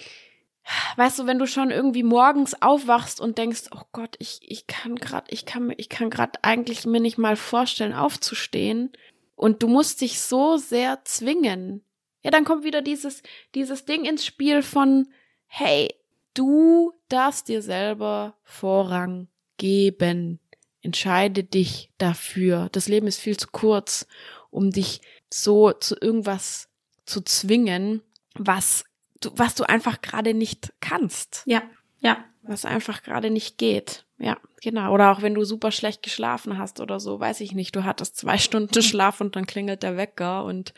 [0.97, 4.97] weißt du, wenn du schon irgendwie morgens aufwachst und denkst, oh Gott, ich, ich kann
[4.97, 8.93] grad, ich kann, ich kann grad eigentlich mir nicht mal vorstellen, aufzustehen.
[9.35, 11.85] Und du musst dich so sehr zwingen.
[12.23, 13.23] Ja, dann kommt wieder dieses,
[13.55, 15.09] dieses Ding ins Spiel von,
[15.47, 15.95] hey,
[16.35, 20.41] du darfst dir selber Vorrang geben.
[20.81, 22.69] Entscheide dich dafür.
[22.73, 24.07] Das Leben ist viel zu kurz,
[24.51, 25.01] um dich
[25.31, 26.69] so zu irgendwas
[27.05, 28.03] zu zwingen,
[28.35, 28.85] was
[29.27, 31.43] du, was du einfach gerade nicht kannst.
[31.47, 31.62] Ja,
[32.01, 32.25] ja.
[32.43, 34.07] Was einfach gerade nicht geht.
[34.19, 34.93] Ja, genau.
[34.93, 37.75] Oder auch wenn du super schlecht geschlafen hast oder so, weiß ich nicht.
[37.75, 40.45] Du hattest zwei Stunden Schlaf und dann klingelt der Wecker.
[40.45, 40.73] Und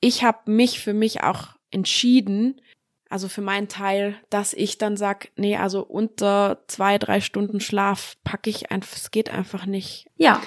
[0.00, 2.60] ich habe mich für mich auch entschieden,
[3.08, 8.16] also für meinen Teil, dass ich dann sag, nee, also unter zwei, drei Stunden Schlaf
[8.24, 10.06] packe ich einfach, es geht einfach nicht.
[10.16, 10.42] Ja.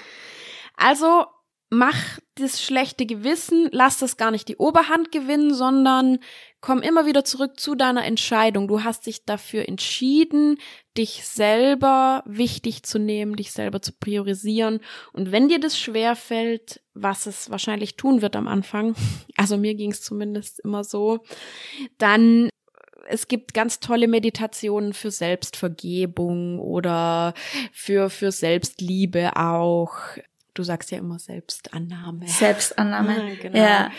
[0.76, 1.26] Also
[1.70, 6.20] mach das schlechte Gewissen, lass das gar nicht die Oberhand gewinnen, sondern
[6.62, 8.68] komm immer wieder zurück zu deiner Entscheidung.
[8.68, 10.58] Du hast dich dafür entschieden,
[10.98, 14.80] dich selber wichtig zu nehmen, dich selber zu priorisieren.
[15.14, 18.96] Und wenn dir das schwer fällt, was es wahrscheinlich tun wird am Anfang,
[19.36, 21.20] also mir ging es zumindest immer so,
[21.98, 22.50] dann
[23.10, 27.34] es gibt ganz tolle Meditationen für Selbstvergebung oder
[27.72, 29.94] für, für Selbstliebe auch
[30.58, 32.28] Du sagst ja immer Selbstannahme.
[32.28, 33.36] Selbstannahme.
[33.42, 33.58] genau.
[33.58, 33.92] Ja.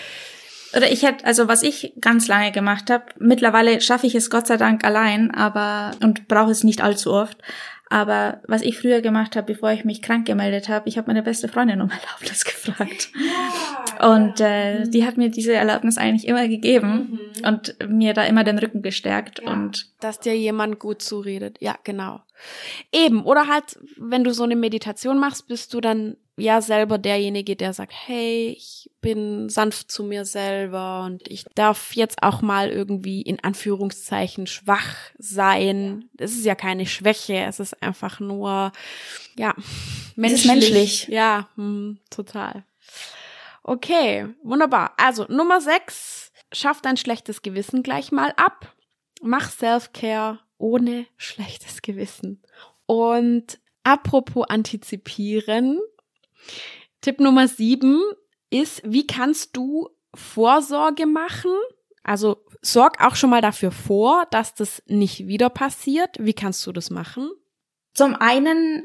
[0.77, 4.49] Oder ich hätte, also was ich ganz lange gemacht habe, mittlerweile schaffe ich es Gott
[4.49, 7.39] sei Dank allein, aber und brauche es nicht allzu oft.
[7.91, 11.23] Aber was ich früher gemacht habe, bevor ich mich krank gemeldet habe, ich habe meine
[11.23, 13.11] beste Freundin um Erlaubnis gefragt.
[13.15, 17.47] Ja, und äh, die hat mir diese Erlaubnis eigentlich immer gegeben mhm.
[17.47, 19.41] und mir da immer den Rücken gestärkt.
[19.43, 21.59] Ja, und dass dir jemand gut zuredet.
[21.61, 22.21] Ja, genau.
[22.93, 23.25] Eben.
[23.25, 27.73] Oder halt, wenn du so eine Meditation machst, bist du dann ja selber derjenige, der
[27.73, 33.23] sagt, hey, ich bin sanft zu mir selber und ich darf jetzt auch mal irgendwie
[33.23, 36.09] in Anführungszeichen schwach sein.
[36.17, 38.73] Es ist ja keine Schwäche, es ist einfach nur,
[39.37, 39.55] ja,
[40.17, 40.47] menschlich.
[40.47, 41.09] menschlich.
[41.09, 42.65] Ja, hm, total.
[43.63, 44.93] Okay, wunderbar.
[44.97, 48.75] Also Nummer sechs, schaff dein schlechtes Gewissen gleich mal ab.
[49.23, 52.43] Mach Self-Care ohne schlechtes Gewissen.
[52.87, 55.79] Und apropos antizipieren,
[57.01, 58.03] Tipp Nummer sieben
[58.51, 61.53] ist, wie kannst du Vorsorge machen?
[62.03, 66.17] Also sorg auch schon mal dafür vor, dass das nicht wieder passiert.
[66.19, 67.31] Wie kannst du das machen?
[67.95, 68.85] Zum einen,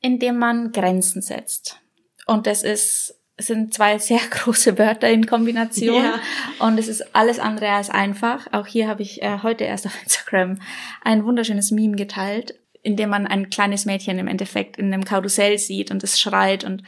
[0.00, 1.80] indem man Grenzen setzt.
[2.26, 6.04] Und das ist, sind zwei sehr große Wörter in Kombination.
[6.04, 6.20] Ja.
[6.58, 8.52] Und es ist alles andere als einfach.
[8.52, 10.58] Auch hier habe ich äh, heute erst auf Instagram
[11.02, 12.54] ein wunderschönes Meme geteilt
[12.86, 16.62] in dem man ein kleines Mädchen im Endeffekt in einem Karussell sieht und es schreit
[16.62, 16.84] und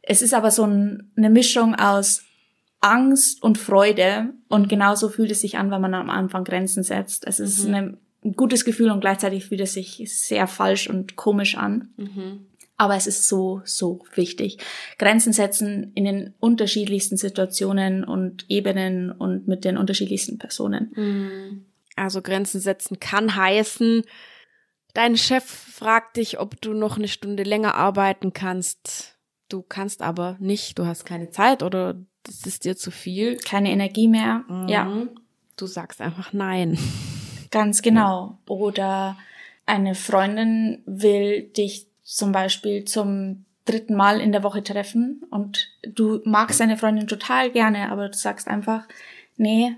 [0.00, 2.24] es ist aber so ein, eine Mischung aus
[2.80, 7.26] Angst und Freude und genauso fühlt es sich an, wenn man am Anfang Grenzen setzt.
[7.26, 7.74] Es ist mhm.
[7.74, 11.90] eine, ein gutes Gefühl und gleichzeitig fühlt es sich sehr falsch und komisch an.
[11.98, 12.46] Mhm.
[12.78, 14.56] Aber es ist so, so wichtig.
[14.96, 20.92] Grenzen setzen in den unterschiedlichsten Situationen und Ebenen und mit den unterschiedlichsten Personen.
[20.96, 21.64] Mhm.
[21.94, 24.02] Also Grenzen setzen kann heißen,
[24.94, 29.16] Dein Chef fragt dich, ob du noch eine Stunde länger arbeiten kannst.
[29.48, 33.36] Du kannst aber nicht, du hast keine Zeit oder das ist dir zu viel.
[33.36, 34.44] Keine Energie mehr.
[34.48, 34.68] Mhm.
[34.68, 35.06] Ja.
[35.56, 36.78] Du sagst einfach nein.
[37.50, 38.38] Ganz genau.
[38.48, 39.16] Oder
[39.66, 46.20] eine Freundin will dich zum Beispiel zum dritten Mal in der Woche treffen und du
[46.24, 48.88] magst deine Freundin total gerne, aber du sagst einfach,
[49.36, 49.76] nee,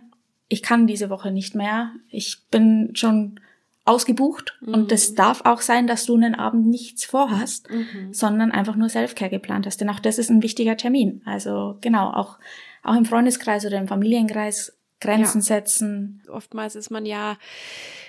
[0.48, 1.92] ich kann diese Woche nicht mehr.
[2.08, 3.40] Ich bin schon
[3.84, 4.74] ausgebucht mhm.
[4.74, 8.12] und es darf auch sein, dass du einen Abend nichts vorhast, mhm.
[8.12, 9.80] sondern einfach nur Selfcare geplant hast.
[9.80, 11.22] Denn auch das ist ein wichtiger Termin.
[11.24, 12.38] Also genau, auch,
[12.82, 15.44] auch im Freundeskreis oder im Familienkreis Grenzen ja.
[15.44, 16.22] setzen.
[16.28, 17.36] Oftmals ist man ja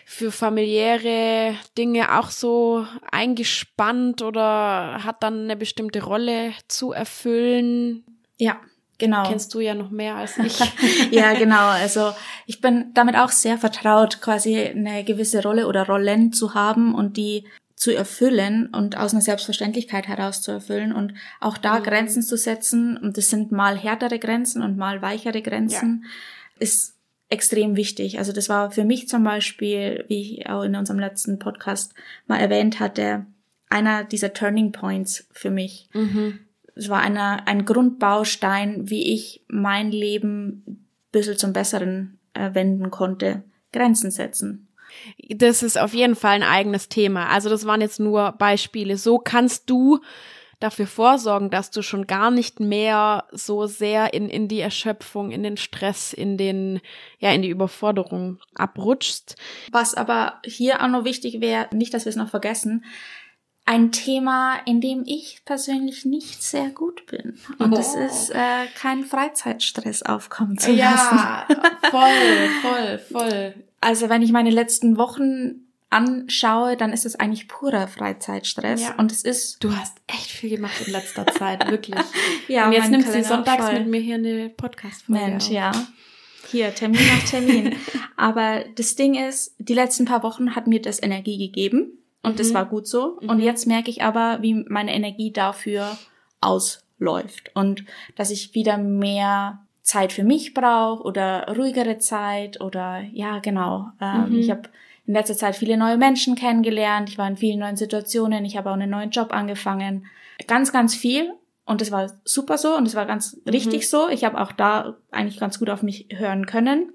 [0.06, 8.04] für familiäre Dinge auch so eingespannt oder hat dann eine bestimmte Rolle zu erfüllen.
[8.38, 8.62] Ja.
[9.04, 9.28] Genau.
[9.28, 10.58] Kennst du ja noch mehr als ich.
[11.12, 11.68] ja, genau.
[11.68, 12.14] Also
[12.46, 17.18] ich bin damit auch sehr vertraut, quasi eine gewisse Rolle oder Rollen zu haben und
[17.18, 21.84] die zu erfüllen und aus einer Selbstverständlichkeit heraus zu erfüllen und auch da mhm.
[21.84, 26.10] Grenzen zu setzen und das sind mal härtere Grenzen und mal weichere Grenzen, ja.
[26.60, 26.96] ist
[27.28, 28.20] extrem wichtig.
[28.20, 31.94] Also das war für mich zum Beispiel, wie ich auch in unserem letzten Podcast
[32.26, 33.26] mal erwähnt hatte,
[33.70, 35.90] einer dieser Turning Points für mich.
[35.94, 36.40] Mhm
[36.76, 42.90] es war eine, ein Grundbaustein, wie ich mein Leben ein bisschen zum Besseren äh, wenden
[42.92, 43.44] konnte.
[43.72, 44.68] Grenzen setzen.
[45.30, 47.28] Das ist auf jeden Fall ein eigenes Thema.
[47.30, 48.98] Also das waren jetzt nur Beispiele.
[48.98, 50.00] So kannst du
[50.60, 55.44] dafür vorsorgen, dass du schon gar nicht mehr so sehr in, in die Erschöpfung, in
[55.44, 56.80] den Stress, in den,
[57.20, 59.36] ja, in die Überforderung abrutschst.
[59.72, 62.86] Was aber hier auch noch wichtig wäre, nicht, dass wir es noch vergessen,
[63.66, 67.38] ein Thema, in dem ich persönlich nicht sehr gut bin.
[67.60, 67.76] Und oh.
[67.76, 71.18] das ist äh, kein Freizeitstress aufkommen zu lassen.
[71.18, 71.48] Ja,
[71.90, 73.54] voll, voll, voll.
[73.80, 78.82] Also wenn ich meine letzten Wochen anschaue, dann ist es eigentlich purer Freizeitstress.
[78.82, 78.96] Ja.
[78.96, 79.64] Und es ist.
[79.64, 81.96] Du hast echt viel gemacht in letzter Zeit, wirklich.
[82.48, 82.68] ja.
[82.68, 83.80] Und jetzt nimmst du sonntags voll.
[83.80, 85.52] mit mir hier eine Podcast-Folge Mensch, auf.
[85.52, 85.72] ja.
[86.50, 87.76] Hier, Termin nach Termin.
[88.18, 92.03] Aber das Ding ist, die letzten paar Wochen hat mir das Energie gegeben.
[92.24, 92.38] Und mhm.
[92.38, 93.20] das war gut so.
[93.22, 93.30] Mhm.
[93.30, 95.98] Und jetzt merke ich aber, wie meine Energie dafür
[96.42, 97.52] ausläuft.
[97.54, 103.90] Und dass ich wieder mehr Zeit für mich brauche oder ruhigere Zeit oder ja, genau.
[104.02, 104.40] Ähm, mhm.
[104.40, 104.70] Ich habe
[105.06, 107.10] in letzter Zeit viele neue Menschen kennengelernt.
[107.10, 108.46] Ich war in vielen neuen Situationen.
[108.46, 110.06] Ich habe auch einen neuen Job angefangen.
[110.48, 111.34] Ganz, ganz viel.
[111.66, 113.52] Und das war super so und es war ganz mhm.
[113.52, 114.10] richtig so.
[114.10, 116.94] Ich habe auch da eigentlich ganz gut auf mich hören können.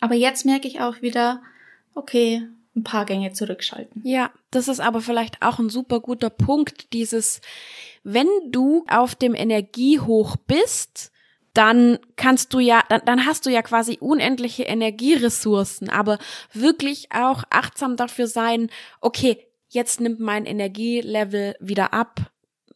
[0.00, 1.42] Aber jetzt merke ich auch wieder,
[1.94, 4.02] okay, ein paar Gänge zurückschalten.
[4.04, 7.40] Ja, das ist aber vielleicht auch ein super guter Punkt, dieses,
[8.02, 11.12] wenn du auf dem Energiehoch bist,
[11.52, 16.18] dann kannst du ja, dann, dann hast du ja quasi unendliche Energieressourcen, aber
[16.52, 22.32] wirklich auch achtsam dafür sein, okay, jetzt nimmt mein Energielevel wieder ab,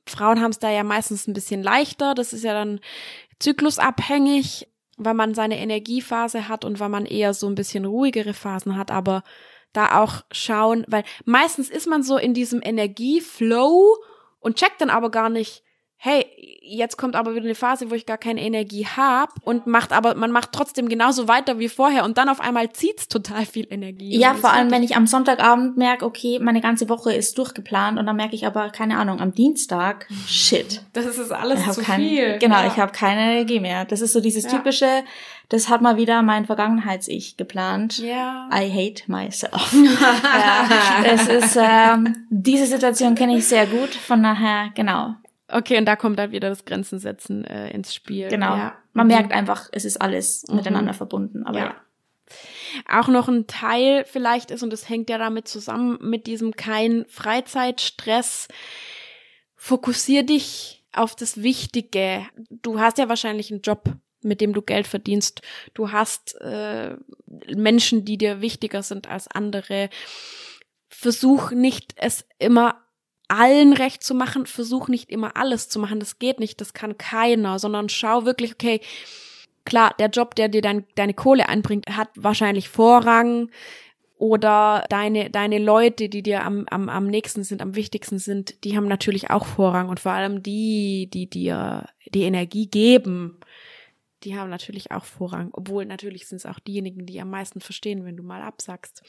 [0.09, 2.15] Frauen haben es da ja meistens ein bisschen leichter.
[2.15, 2.81] Das ist ja dann
[3.39, 8.77] zyklusabhängig, weil man seine Energiephase hat und weil man eher so ein bisschen ruhigere Phasen
[8.77, 8.91] hat.
[8.91, 9.23] Aber
[9.73, 13.97] da auch schauen, weil meistens ist man so in diesem Energieflow
[14.41, 15.63] und checkt dann aber gar nicht,
[16.01, 16.27] hey,
[16.63, 20.15] jetzt kommt aber wieder eine Phase, wo ich gar keine Energie habe und macht aber,
[20.15, 24.17] man macht trotzdem genauso weiter wie vorher und dann auf einmal zieht's total viel Energie.
[24.17, 28.07] Ja, vor allem, wenn ich am Sonntagabend merke, okay, meine ganze Woche ist durchgeplant und
[28.07, 30.83] dann merke ich aber, keine Ahnung, am Dienstag, shit.
[30.93, 32.39] Das ist es alles zu kein, viel.
[32.39, 32.69] Genau, ja.
[32.69, 33.85] ich habe keine Energie mehr.
[33.85, 34.51] Das ist so dieses ja.
[34.51, 35.03] typische,
[35.49, 37.99] das hat mal wieder mein Vergangenheits-Ich geplant.
[37.99, 38.49] Ja.
[38.55, 39.73] I hate myself.
[39.73, 40.69] ja,
[41.05, 45.17] es ist, ähm, diese Situation kenne ich sehr gut, von daher, genau.
[45.51, 48.29] Okay, und da kommt dann wieder das Grenzen setzen äh, ins Spiel.
[48.29, 48.55] Genau.
[48.55, 48.77] Ja.
[48.93, 49.15] Man mhm.
[49.15, 50.57] merkt einfach, es ist alles mhm.
[50.57, 51.45] miteinander verbunden.
[51.45, 51.65] Aber ja.
[51.67, 51.75] ja.
[52.87, 57.07] Auch noch ein Teil vielleicht ist, und das hängt ja damit zusammen, mit diesem kein
[57.09, 58.49] Freizeitstress.
[59.57, 62.27] Fokussier dich auf das Wichtige.
[62.51, 63.85] Du hast ja wahrscheinlich einen Job,
[64.23, 65.41] mit dem du Geld verdienst.
[65.73, 66.97] Du hast äh,
[67.55, 69.89] Menschen, die dir wichtiger sind als andere.
[70.89, 72.83] Versuch nicht, es immer
[73.29, 76.99] allen recht zu machen, versuch nicht immer alles zu machen, das geht nicht, das kann
[76.99, 78.81] keiner, sondern schau wirklich, okay,
[79.65, 83.51] klar, der Job, der dir dein, deine Kohle einbringt, hat wahrscheinlich Vorrang.
[84.17, 88.77] Oder deine, deine Leute, die dir am, am, am nächsten sind, am wichtigsten sind, die
[88.77, 89.89] haben natürlich auch Vorrang.
[89.89, 93.39] Und vor allem die, die dir die Energie geben,
[94.25, 98.05] die haben natürlich auch Vorrang, obwohl natürlich sind es auch diejenigen, die am meisten verstehen,
[98.05, 99.03] wenn du mal absagst.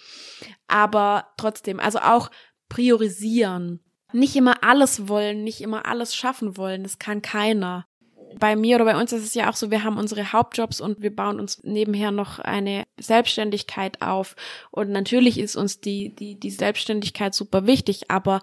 [0.67, 2.29] Aber trotzdem, also auch
[2.67, 3.79] priorisieren
[4.11, 6.83] nicht immer alles wollen, nicht immer alles schaffen wollen.
[6.83, 7.85] Das kann keiner.
[8.37, 11.01] Bei mir oder bei uns ist es ja auch so, wir haben unsere Hauptjobs und
[11.01, 14.35] wir bauen uns nebenher noch eine Selbstständigkeit auf.
[14.69, 18.41] Und natürlich ist uns die, die, die Selbstständigkeit super wichtig, aber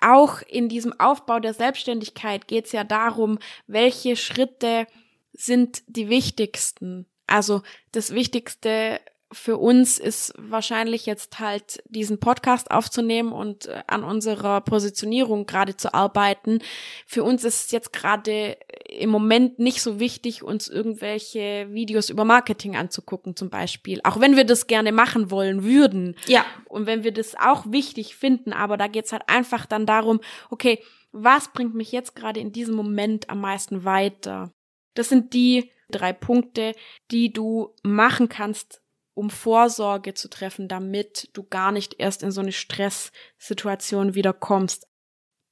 [0.00, 4.86] auch in diesem Aufbau der Selbstständigkeit geht es ja darum, welche Schritte
[5.32, 7.06] sind die wichtigsten.
[7.26, 9.00] Also das Wichtigste
[9.34, 15.76] für uns ist wahrscheinlich jetzt halt diesen Podcast aufzunehmen und äh, an unserer Positionierung gerade
[15.76, 16.60] zu arbeiten.
[17.04, 18.56] Für uns ist es jetzt gerade
[18.88, 24.00] im Moment nicht so wichtig, uns irgendwelche Videos über Marketing anzugucken zum Beispiel.
[24.04, 26.16] Auch wenn wir das gerne machen wollen würden.
[26.26, 26.46] Ja.
[26.68, 30.20] Und wenn wir das auch wichtig finden, aber da geht's halt einfach dann darum,
[30.50, 34.52] okay, was bringt mich jetzt gerade in diesem Moment am meisten weiter?
[34.94, 36.74] Das sind die drei Punkte,
[37.10, 38.80] die du machen kannst,
[39.14, 44.88] um Vorsorge zu treffen, damit du gar nicht erst in so eine Stresssituation wieder kommst.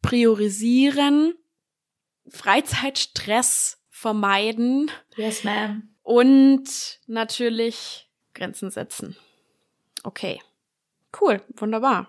[0.02, 1.34] Priorisieren,
[2.28, 4.90] Freizeitstress vermeiden.
[5.16, 5.82] Yes, ma'am.
[6.02, 9.16] Und natürlich Grenzen setzen.
[10.02, 10.40] Okay.
[11.20, 12.08] Cool, wunderbar.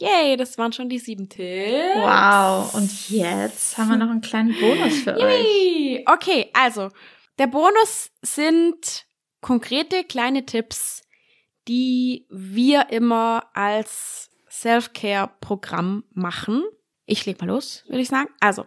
[0.00, 1.96] Yay, das waren schon die sieben Tipps.
[1.96, 5.98] Wow, und jetzt haben wir noch einen kleinen Bonus für Yay.
[5.98, 6.08] euch.
[6.08, 6.90] Okay, also,
[7.38, 9.07] der Bonus sind
[9.40, 11.02] konkrete kleine Tipps,
[11.68, 16.64] die wir immer als Self-Care-Programm machen.
[17.06, 18.28] Ich leg mal los, würde ich sagen.
[18.40, 18.66] Also,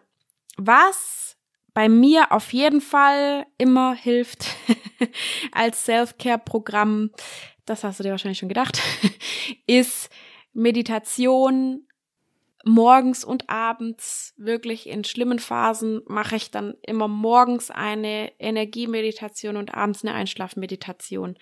[0.58, 1.38] was
[1.74, 4.46] bei mir auf jeden Fall immer hilft
[5.52, 7.12] als Self-Care-Programm,
[7.66, 8.82] das hast du dir wahrscheinlich schon gedacht,
[9.68, 10.10] ist
[10.54, 11.88] Meditation
[12.64, 19.74] morgens und abends, wirklich in schlimmen Phasen, mache ich dann immer morgens eine Energiemeditation und
[19.74, 21.40] abends eine Einschlafmeditation.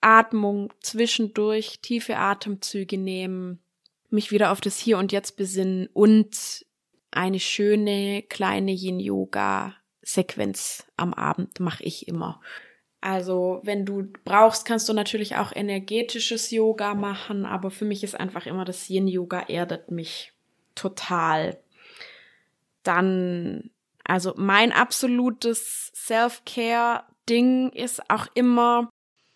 [0.00, 3.62] Atmung zwischendurch, tiefe Atemzüge nehmen,
[4.10, 6.64] mich wieder auf das Hier und Jetzt besinnen und
[7.10, 12.40] eine schöne kleine Yin-Yoga-Sequenz am Abend mache ich immer.
[13.00, 18.18] Also, wenn du brauchst, kannst du natürlich auch energetisches Yoga machen, aber für mich ist
[18.18, 20.33] einfach immer das Yin-Yoga erdet mich
[20.74, 21.58] total.
[22.82, 23.70] Dann,
[24.04, 28.90] also mein absolutes Self-Care-Ding ist auch immer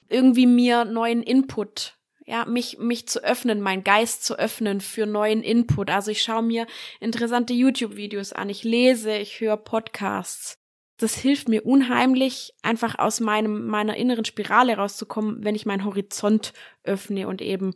[0.08, 1.98] irgendwie mir neuen Input
[2.28, 5.88] ja, mich, mich zu öffnen, mein Geist zu öffnen für neuen Input.
[5.88, 6.66] Also ich schaue mir
[7.00, 10.58] interessante YouTube-Videos an, ich lese, ich höre Podcasts.
[10.98, 16.52] Das hilft mir unheimlich, einfach aus meinem, meiner inneren Spirale rauszukommen, wenn ich meinen Horizont
[16.82, 17.74] öffne und eben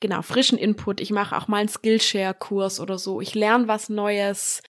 [0.00, 1.00] genau, frischen Input.
[1.00, 3.20] Ich mache auch mal einen Skillshare-Kurs oder so.
[3.20, 4.62] Ich lerne was Neues.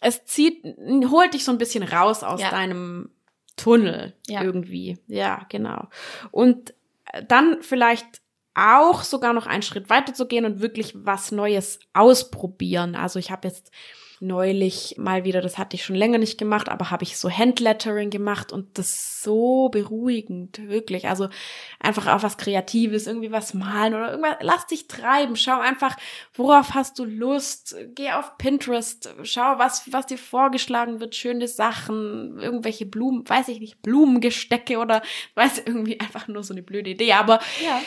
[0.00, 2.50] Es zieht, holt dich so ein bisschen raus aus ja.
[2.50, 3.10] deinem
[3.56, 4.42] Tunnel ja.
[4.42, 4.98] irgendwie.
[5.06, 5.88] Ja, genau.
[6.30, 6.74] Und
[7.28, 8.20] dann vielleicht
[8.54, 12.94] auch sogar noch einen Schritt weiter zu gehen und wirklich was Neues ausprobieren.
[12.94, 13.72] Also ich habe jetzt
[14.26, 18.10] neulich mal wieder, das hatte ich schon länger nicht gemacht, aber habe ich so Handlettering
[18.10, 21.08] gemacht und das ist so beruhigend, wirklich.
[21.08, 21.28] Also
[21.78, 25.96] einfach auch was Kreatives, irgendwie was malen oder irgendwas, lass dich treiben, schau einfach,
[26.34, 32.38] worauf hast du Lust, geh auf Pinterest, schau, was, was dir vorgeschlagen wird, schöne Sachen,
[32.38, 35.02] irgendwelche Blumen, weiß ich nicht, Blumengestecke oder
[35.34, 37.80] weiß irgendwie einfach nur so eine blöde Idee, aber Ja.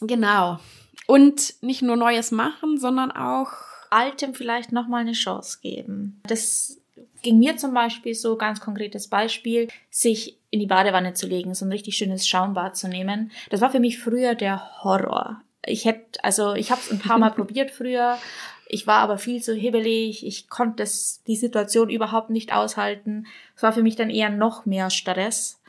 [0.00, 0.58] genau.
[1.06, 6.20] Und nicht nur Neues machen, sondern auch Altem vielleicht nochmal eine Chance geben.
[6.26, 6.80] Das
[7.22, 11.64] ging mir zum Beispiel so, ganz konkretes Beispiel, sich in die Badewanne zu legen, so
[11.64, 13.30] ein richtig schönes Schaumbad zu nehmen.
[13.50, 15.42] Das war für mich früher der Horror.
[15.64, 18.18] Ich hätte, also ich habe es ein paar Mal probiert früher.
[18.66, 20.26] Ich war aber viel zu hibbelig.
[20.26, 23.26] Ich konnte das, die Situation überhaupt nicht aushalten.
[23.56, 25.60] Es war für mich dann eher noch mehr Stress.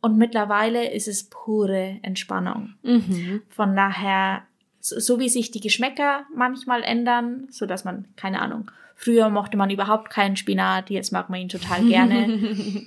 [0.00, 2.74] Und mittlerweile ist es pure Entspannung.
[2.82, 3.42] mhm.
[3.48, 4.42] Von daher,
[4.88, 9.70] so, wie sich die Geschmäcker manchmal ändern, so dass man, keine Ahnung, früher mochte man
[9.70, 12.86] überhaupt keinen Spinat, jetzt mag man ihn total gerne.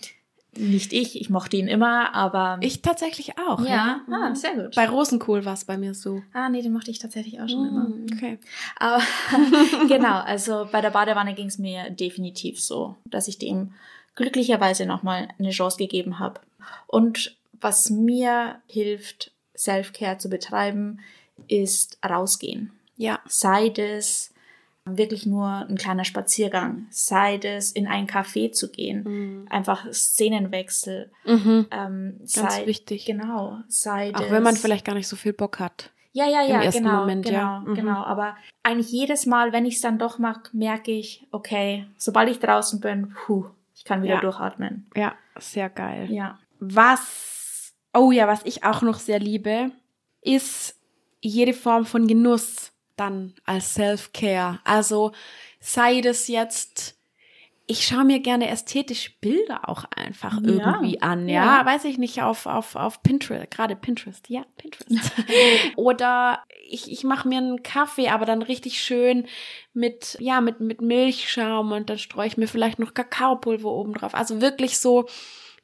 [0.58, 2.58] Nicht ich, ich mochte ihn immer, aber.
[2.60, 3.62] Ich tatsächlich auch.
[3.62, 4.36] ja, Ja, ah, Mhm.
[4.36, 4.76] sehr gut.
[4.76, 6.22] Bei Rosenkohl war es bei mir so.
[6.34, 7.84] ah, nee, den mochte ich tatsächlich auch schon immer.
[7.88, 8.38] Mm, Okay.
[8.78, 9.02] Aber
[9.88, 13.72] genau, also bei der Badewanne ging es mir definitiv so, dass ich dem
[14.16, 16.41] glücklicherweise nochmal eine Chance gegeben habe.
[16.86, 20.99] Und was mir hilft, Self-Care zu betreiben,
[21.48, 22.72] ist rausgehen.
[22.98, 23.20] Ja.
[23.28, 24.34] Sei das
[24.86, 31.68] wirklich nur ein kleiner Spaziergang, sei das in ein Café zu gehen, einfach Szenenwechsel, Mhm.
[31.72, 33.06] ähm, Ganz sei, wichtig.
[33.06, 34.22] Genau, sei das.
[34.24, 35.92] Auch wenn man vielleicht gar nicht so viel Bock hat.
[36.14, 37.60] Ja, ja, ja, im genau, Moment, genau, ja.
[37.60, 37.76] Mhm.
[37.76, 38.04] genau.
[38.04, 42.39] Aber eigentlich jedes Mal, wenn ich es dann doch mache, merke ich, okay, sobald ich
[42.39, 44.22] draußen bin, puh, ich kann wieder Ja.
[44.22, 44.88] durchatmen.
[44.96, 46.12] Ja, sehr geil.
[46.12, 46.38] Ja.
[46.60, 49.72] Was, oh ja, was ich auch noch sehr liebe,
[50.22, 50.76] ist
[51.22, 54.60] jede Form von Genuss dann als Self-Care.
[54.64, 55.12] Also
[55.60, 56.98] sei das jetzt,
[57.68, 61.60] ich schaue mir gerne ästhetische Bilder auch einfach Ja, irgendwie an, ja?
[61.60, 61.66] ja.
[61.66, 65.12] weiß ich nicht, auf, auf, auf Pinterest, gerade Pinterest, ja, Pinterest.
[65.76, 69.28] Oder ich, ich mache mir einen Kaffee, aber dann richtig schön
[69.74, 74.16] mit, ja, mit, mit Milchschaum und dann streue ich mir vielleicht noch Kakaopulver oben drauf.
[74.16, 75.08] Also wirklich so,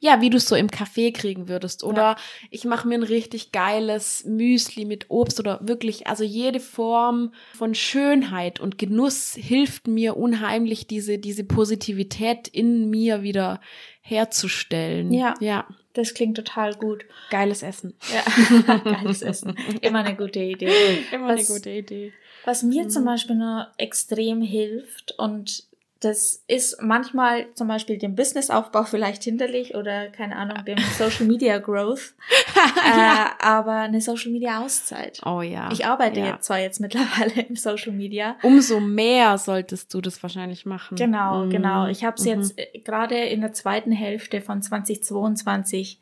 [0.00, 1.82] ja, wie du es so im Café kriegen würdest.
[1.82, 2.16] Oder
[2.50, 7.74] ich mache mir ein richtig geiles Müsli mit Obst oder wirklich, also jede Form von
[7.74, 13.60] Schönheit und Genuss hilft mir unheimlich, diese, diese Positivität in mir wieder
[14.00, 15.12] herzustellen.
[15.12, 15.34] Ja.
[15.40, 15.66] Ja.
[15.94, 17.04] Das klingt total gut.
[17.30, 17.94] Geiles Essen.
[18.12, 19.56] Ja, geiles Essen.
[19.80, 20.70] Immer eine gute Idee.
[21.12, 22.12] Immer Was- eine gute Idee.
[22.44, 25.64] Was mir zum Beispiel nur extrem hilft und
[26.00, 31.58] das ist manchmal zum Beispiel dem Businessaufbau vielleicht hinderlich oder keine Ahnung, dem Social Media
[31.58, 32.14] Growth,
[32.56, 35.20] äh, aber eine Social Media Auszeit.
[35.26, 35.68] Oh ja.
[35.72, 36.26] Ich arbeite ja.
[36.34, 38.36] jetzt zwar jetzt mittlerweile im Social Media.
[38.42, 40.96] Umso mehr solltest du das wahrscheinlich machen.
[40.96, 41.50] Genau, Mhm.
[41.50, 41.86] genau.
[41.88, 42.28] Ich habe es Mhm.
[42.30, 46.00] jetzt äh, gerade in der zweiten Hälfte von 2022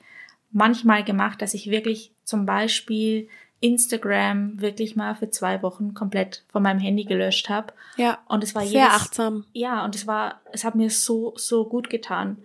[0.53, 3.29] manchmal gemacht, dass ich wirklich zum Beispiel
[3.61, 7.73] Instagram wirklich mal für zwei Wochen komplett von meinem Handy gelöscht habe.
[7.97, 8.19] Ja.
[8.29, 9.45] Und es war Sehr jedes, achtsam.
[9.53, 12.37] Ja, und es war, es hat mir so, so gut getan.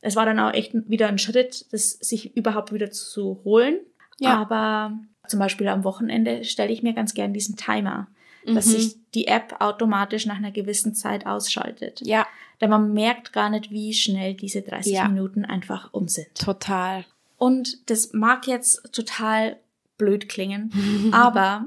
[0.00, 3.78] Es war dann auch echt wieder ein Schritt, das sich überhaupt wieder zu holen.
[4.18, 4.36] Ja.
[4.38, 4.92] Aber
[5.26, 8.06] zum Beispiel am Wochenende stelle ich mir ganz gern diesen Timer,
[8.46, 8.70] dass Mhm.
[8.70, 12.00] sich die App automatisch nach einer gewissen Zeit ausschaltet.
[12.04, 12.26] Ja,
[12.60, 15.06] Denn man merkt gar nicht, wie schnell diese 30 Ja.
[15.08, 16.34] Minuten einfach um sind.
[16.34, 17.04] total.
[17.36, 19.56] Und das mag jetzt total
[19.98, 20.72] blöd klingen,
[21.12, 21.66] aber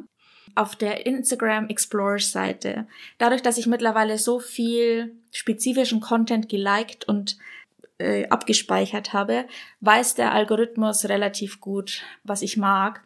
[0.56, 7.38] auf der Instagram Explorer Seite, dadurch, dass ich mittlerweile so viel spezifischen Content geliked und
[8.00, 9.46] äh, abgespeichert habe,
[9.82, 13.02] weiß der Algorithmus relativ gut, was ich mag.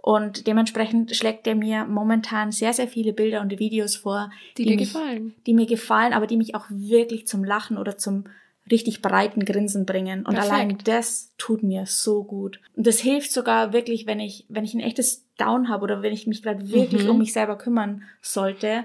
[0.00, 4.76] Und dementsprechend schlägt er mir momentan sehr, sehr viele Bilder und Videos vor, Die dir
[4.76, 5.34] mich, gefallen.
[5.46, 8.24] die mir gefallen, aber die mich auch wirklich zum Lachen oder zum
[8.70, 10.20] richtig breiten Grinsen bringen.
[10.26, 10.52] Und Perfekt.
[10.52, 12.60] allein das tut mir so gut.
[12.76, 16.12] Und das hilft sogar wirklich, wenn ich, wenn ich ein echtes Down habe oder wenn
[16.12, 17.10] ich mich gerade wirklich Mhm.
[17.10, 18.84] um mich selber kümmern sollte,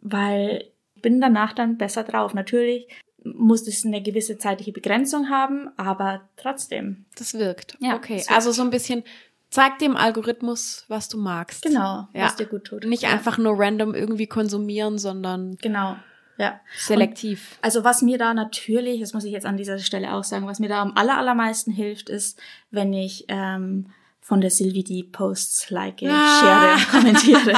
[0.00, 0.64] weil
[1.00, 2.34] bin danach dann besser drauf.
[2.34, 2.88] Natürlich
[3.24, 7.04] muss es eine gewisse zeitliche Begrenzung haben, aber trotzdem.
[7.16, 7.76] Das wirkt.
[7.80, 8.16] Ja, okay.
[8.18, 8.30] wirkt.
[8.30, 9.02] Also so ein bisschen,
[9.50, 11.62] zeig dem Algorithmus, was du magst.
[11.62, 12.24] Genau, Ja.
[12.26, 12.84] was dir gut tut.
[12.84, 13.10] Nicht ja.
[13.10, 15.96] einfach nur random irgendwie konsumieren, sondern Genau.
[16.38, 16.60] Ja.
[16.76, 17.58] selektiv.
[17.62, 20.60] Also was mir da natürlich, das muss ich jetzt an dieser Stelle auch sagen, was
[20.60, 25.70] mir da am aller, allermeisten hilft, ist, wenn ich ähm, von der Sylvie die Posts
[25.70, 26.38] like, Ah.
[26.78, 27.54] share, kommentiere.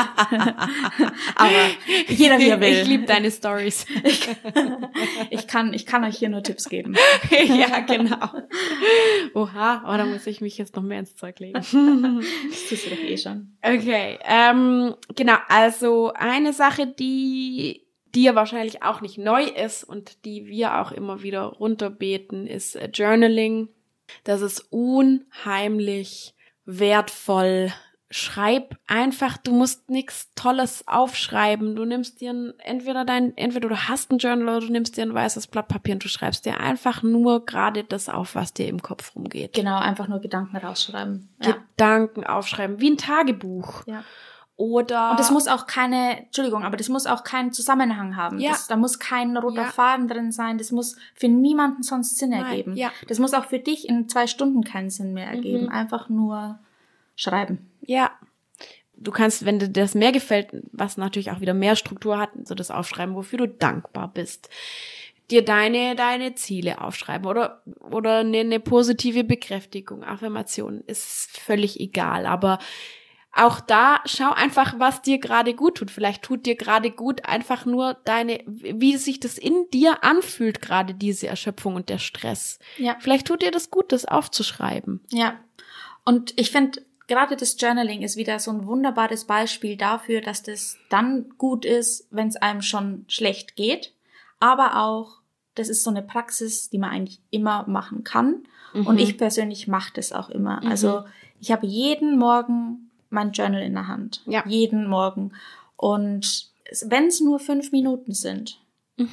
[1.34, 1.50] Aber
[2.08, 2.68] jeder wie er will.
[2.68, 3.86] Ich liebe deine Stories.
[5.30, 6.94] Ich kann, ich kann euch hier nur Tipps geben.
[7.30, 8.30] ja, genau.
[9.34, 11.54] Oha, oh, da muss ich mich jetzt noch mehr ins Zeug legen.
[11.60, 13.56] Das tust du doch eh schon.
[13.62, 17.84] Okay, ähm, genau, also eine Sache, die
[18.14, 22.88] dir wahrscheinlich auch nicht neu ist und die wir auch immer wieder runterbeten, ist äh,
[22.92, 23.68] Journaling.
[24.24, 26.34] Das ist unheimlich
[26.64, 27.72] wertvoll.
[28.12, 31.76] Schreib einfach, du musst nichts Tolles aufschreiben.
[31.76, 35.02] Du nimmst dir ein, entweder dein, entweder du hast ein Journal oder du nimmst dir
[35.02, 38.66] ein weißes Blatt Papier und du schreibst dir einfach nur gerade das auf, was dir
[38.66, 39.52] im Kopf rumgeht.
[39.52, 41.28] Genau, einfach nur Gedanken rausschreiben.
[41.40, 41.52] Ja.
[41.52, 43.86] Gedanken aufschreiben, wie ein Tagebuch.
[43.86, 44.02] Ja.
[44.60, 45.12] Oder.
[45.12, 48.38] Und das muss auch keine, Entschuldigung, aber das muss auch keinen Zusammenhang haben.
[48.40, 48.50] Ja.
[48.50, 49.68] Das, da muss kein roter Ja.
[49.70, 50.58] Faden drin sein.
[50.58, 52.76] Das muss für niemanden sonst Sinn Nein, ergeben.
[52.76, 52.92] ja.
[53.08, 55.64] Das muss auch für dich in zwei Stunden keinen Sinn mehr ergeben.
[55.64, 55.68] Mhm.
[55.70, 56.58] Einfach nur
[57.16, 57.70] schreiben.
[57.80, 58.10] Ja.
[58.96, 62.54] Du kannst, wenn dir das mehr gefällt, was natürlich auch wieder mehr Struktur hat, so
[62.54, 64.50] das aufschreiben, wofür du dankbar bist.
[65.30, 72.26] Dir deine, deine Ziele aufschreiben oder, oder eine, eine positive Bekräftigung, Affirmation, ist völlig egal.
[72.26, 72.58] Aber
[73.32, 75.90] auch da schau einfach, was dir gerade gut tut.
[75.90, 80.94] Vielleicht tut dir gerade gut einfach nur deine, wie sich das in dir anfühlt, gerade
[80.94, 82.58] diese Erschöpfung und der Stress.
[82.76, 82.96] Ja.
[82.98, 85.00] Vielleicht tut dir das gut, das aufzuschreiben.
[85.10, 85.38] Ja.
[86.04, 90.76] Und ich finde, gerade das Journaling ist wieder so ein wunderbares Beispiel dafür, dass das
[90.88, 93.94] dann gut ist, wenn es einem schon schlecht geht.
[94.40, 95.20] Aber auch,
[95.54, 98.44] das ist so eine Praxis, die man eigentlich immer machen kann.
[98.72, 100.62] Und ich persönlich mache das auch immer.
[100.64, 101.04] Also
[101.40, 104.22] ich habe jeden Morgen mein Journal in der Hand.
[104.26, 104.42] Ja.
[104.46, 105.32] Jeden Morgen.
[105.76, 106.48] Und
[106.82, 108.58] wenn es nur fünf Minuten sind,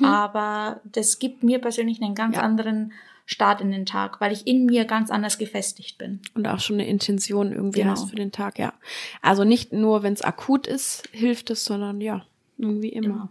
[0.01, 2.41] aber das gibt mir persönlich einen ganz Ja.
[2.41, 2.91] anderen
[3.25, 6.21] Start in den Tag, weil ich in mir ganz anders gefestigt bin.
[6.33, 7.91] und auch schon eine Intention irgendwie Genau.
[7.91, 8.73] hast für den Tag, ja.
[9.21, 12.25] Also nicht nur, wenn es akut ist, hilft es, sondern ja,
[12.57, 13.05] irgendwie immer.
[13.07, 13.29] Immer.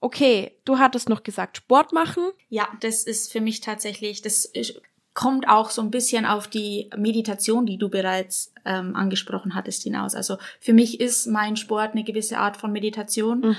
[0.00, 2.24] Okay, du hattest noch gesagt, Sport machen.
[2.48, 4.80] Ja, das ist für mich tatsächlich, das ist,
[5.14, 10.14] kommt auch so ein bisschen auf die Meditation, die du bereits ähm, angesprochen hattest, hinaus.
[10.14, 13.56] Also für mich ist mein Sport eine gewisse Art von Meditation.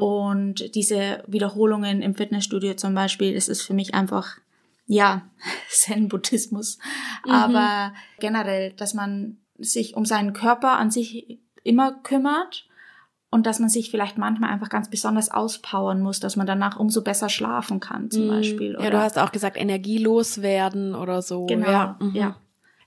[0.00, 4.38] Und diese Wiederholungen im Fitnessstudio zum Beispiel, das ist für mich einfach
[4.86, 5.22] ja
[5.70, 6.78] Zen-Buddhismus,
[7.28, 12.67] aber generell, dass man sich um seinen Körper an sich immer kümmert
[13.30, 17.02] und dass man sich vielleicht manchmal einfach ganz besonders auspowern muss, dass man danach umso
[17.02, 18.76] besser schlafen kann, zum Beispiel.
[18.76, 18.84] Mhm.
[18.84, 21.46] Ja, du hast auch gesagt, energielos werden oder so.
[21.46, 21.96] Genau, Ja.
[22.00, 22.14] mhm.
[22.14, 22.36] ja.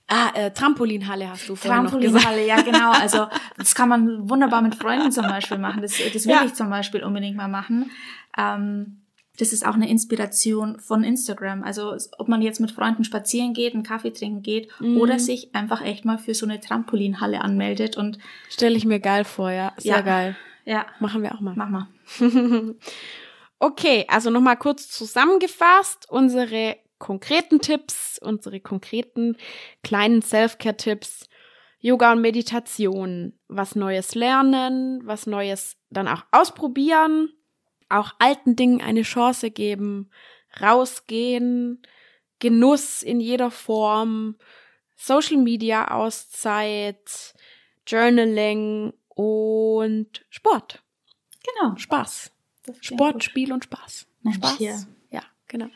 [0.08, 1.86] Ah, äh, Trampolinhalle hast du vorhin.
[1.86, 2.90] Trampolinhalle, ja genau.
[3.00, 5.80] Also das kann man wunderbar mit Freunden zum Beispiel machen.
[5.80, 6.42] Das, das will Ja.
[6.44, 7.90] ich zum Beispiel unbedingt mal machen.
[8.36, 9.01] Ähm,
[9.38, 11.62] das ist auch eine Inspiration von Instagram.
[11.64, 14.98] Also ob man jetzt mit Freunden spazieren geht, einen Kaffee trinken geht Mhm.
[14.98, 18.18] oder sich einfach echt mal für so eine Trampolinhalle anmeldet und
[18.50, 19.72] Stelle ich mir geil vor, ja.
[19.78, 20.00] Sehr Ja.
[20.02, 20.36] geil.
[20.64, 21.54] ja, Machen wir auch mal.
[21.56, 21.88] mach mal.
[23.58, 29.36] Okay, also nochmal kurz zusammengefasst, unsere konkreten Tipps, unsere konkreten
[29.84, 31.28] kleinen Self-Care-Tipps,
[31.78, 37.30] Yoga und Meditation, was Neues lernen, was Neues dann auch ausprobieren,
[37.92, 40.10] auch alten Dingen eine Chance geben,
[40.60, 41.82] rausgehen,
[42.38, 44.36] Genuss in jeder Form,
[44.96, 47.34] Social Media Auszeit,
[47.86, 50.82] Journaling und Sport.
[51.44, 51.76] Genau.
[51.76, 52.32] Spaß.
[52.80, 53.24] Sport, gut.
[53.24, 54.06] Spiel und Spaß.
[54.22, 54.58] Mensch, Spaß.
[54.58, 54.86] hier.
[55.10, 55.68] Ja, genau.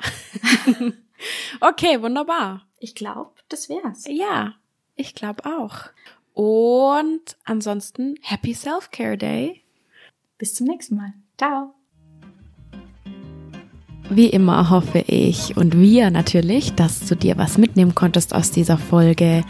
[1.60, 2.66] okay, wunderbar.
[2.78, 4.04] Ich glaube, das wär's.
[4.08, 4.54] Ja,
[4.94, 5.90] ich glaube auch.
[6.34, 9.64] Und ansonsten Happy Self-Care Day.
[10.38, 11.14] Bis zum nächsten Mal.
[11.38, 11.74] Ciao.
[14.08, 18.78] Wie immer hoffe ich und wir natürlich, dass du dir was mitnehmen konntest aus dieser
[18.78, 19.42] Folge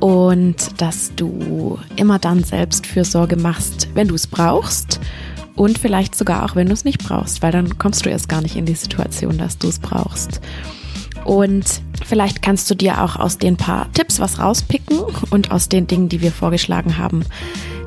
[0.00, 5.00] und dass du immer dann Selbstfürsorge machst, wenn du es brauchst
[5.54, 8.40] und vielleicht sogar auch, wenn du es nicht brauchst, weil dann kommst du erst gar
[8.40, 10.40] nicht in die Situation, dass du es brauchst.
[11.26, 14.98] Und vielleicht kannst du dir auch aus den paar Tipps was rauspicken
[15.30, 17.26] und aus den Dingen, die wir vorgeschlagen haben,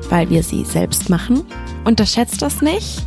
[0.08, 1.42] weil wir sie selbst machen.
[1.84, 3.04] Unterschätzt das nicht.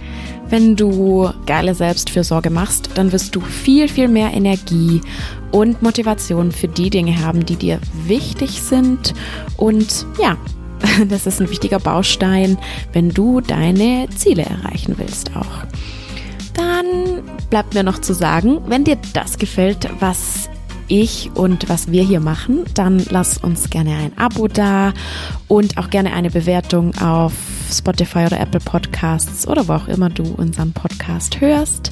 [0.50, 5.02] Wenn du geile Selbstfürsorge machst, dann wirst du viel, viel mehr Energie
[5.52, 9.14] und Motivation für die Dinge haben, die dir wichtig sind.
[9.58, 10.38] Und ja,
[11.10, 12.58] das ist ein wichtiger Baustein,
[12.94, 15.66] wenn du deine Ziele erreichen willst auch.
[16.54, 20.47] Dann bleibt mir noch zu sagen, wenn dir das gefällt, was
[20.88, 24.94] ich und was wir hier machen, dann lass uns gerne ein Abo da
[25.48, 27.34] und auch gerne eine Bewertung auf
[27.72, 31.92] Spotify oder Apple Podcasts oder wo auch immer du unseren Podcast hörst.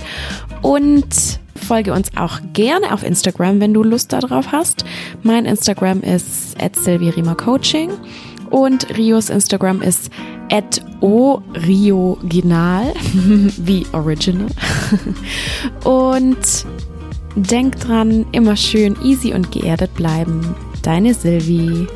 [0.61, 4.85] Und folge uns auch gerne auf Instagram, wenn du Lust darauf hast.
[5.23, 6.55] Mein Instagram ist
[7.37, 7.91] Coaching
[8.49, 10.11] und Rios Instagram ist
[10.51, 14.47] at orioginal, wie original.
[15.83, 16.65] Und
[17.35, 20.55] denk dran, immer schön easy und geerdet bleiben.
[20.81, 21.87] Deine Silvi.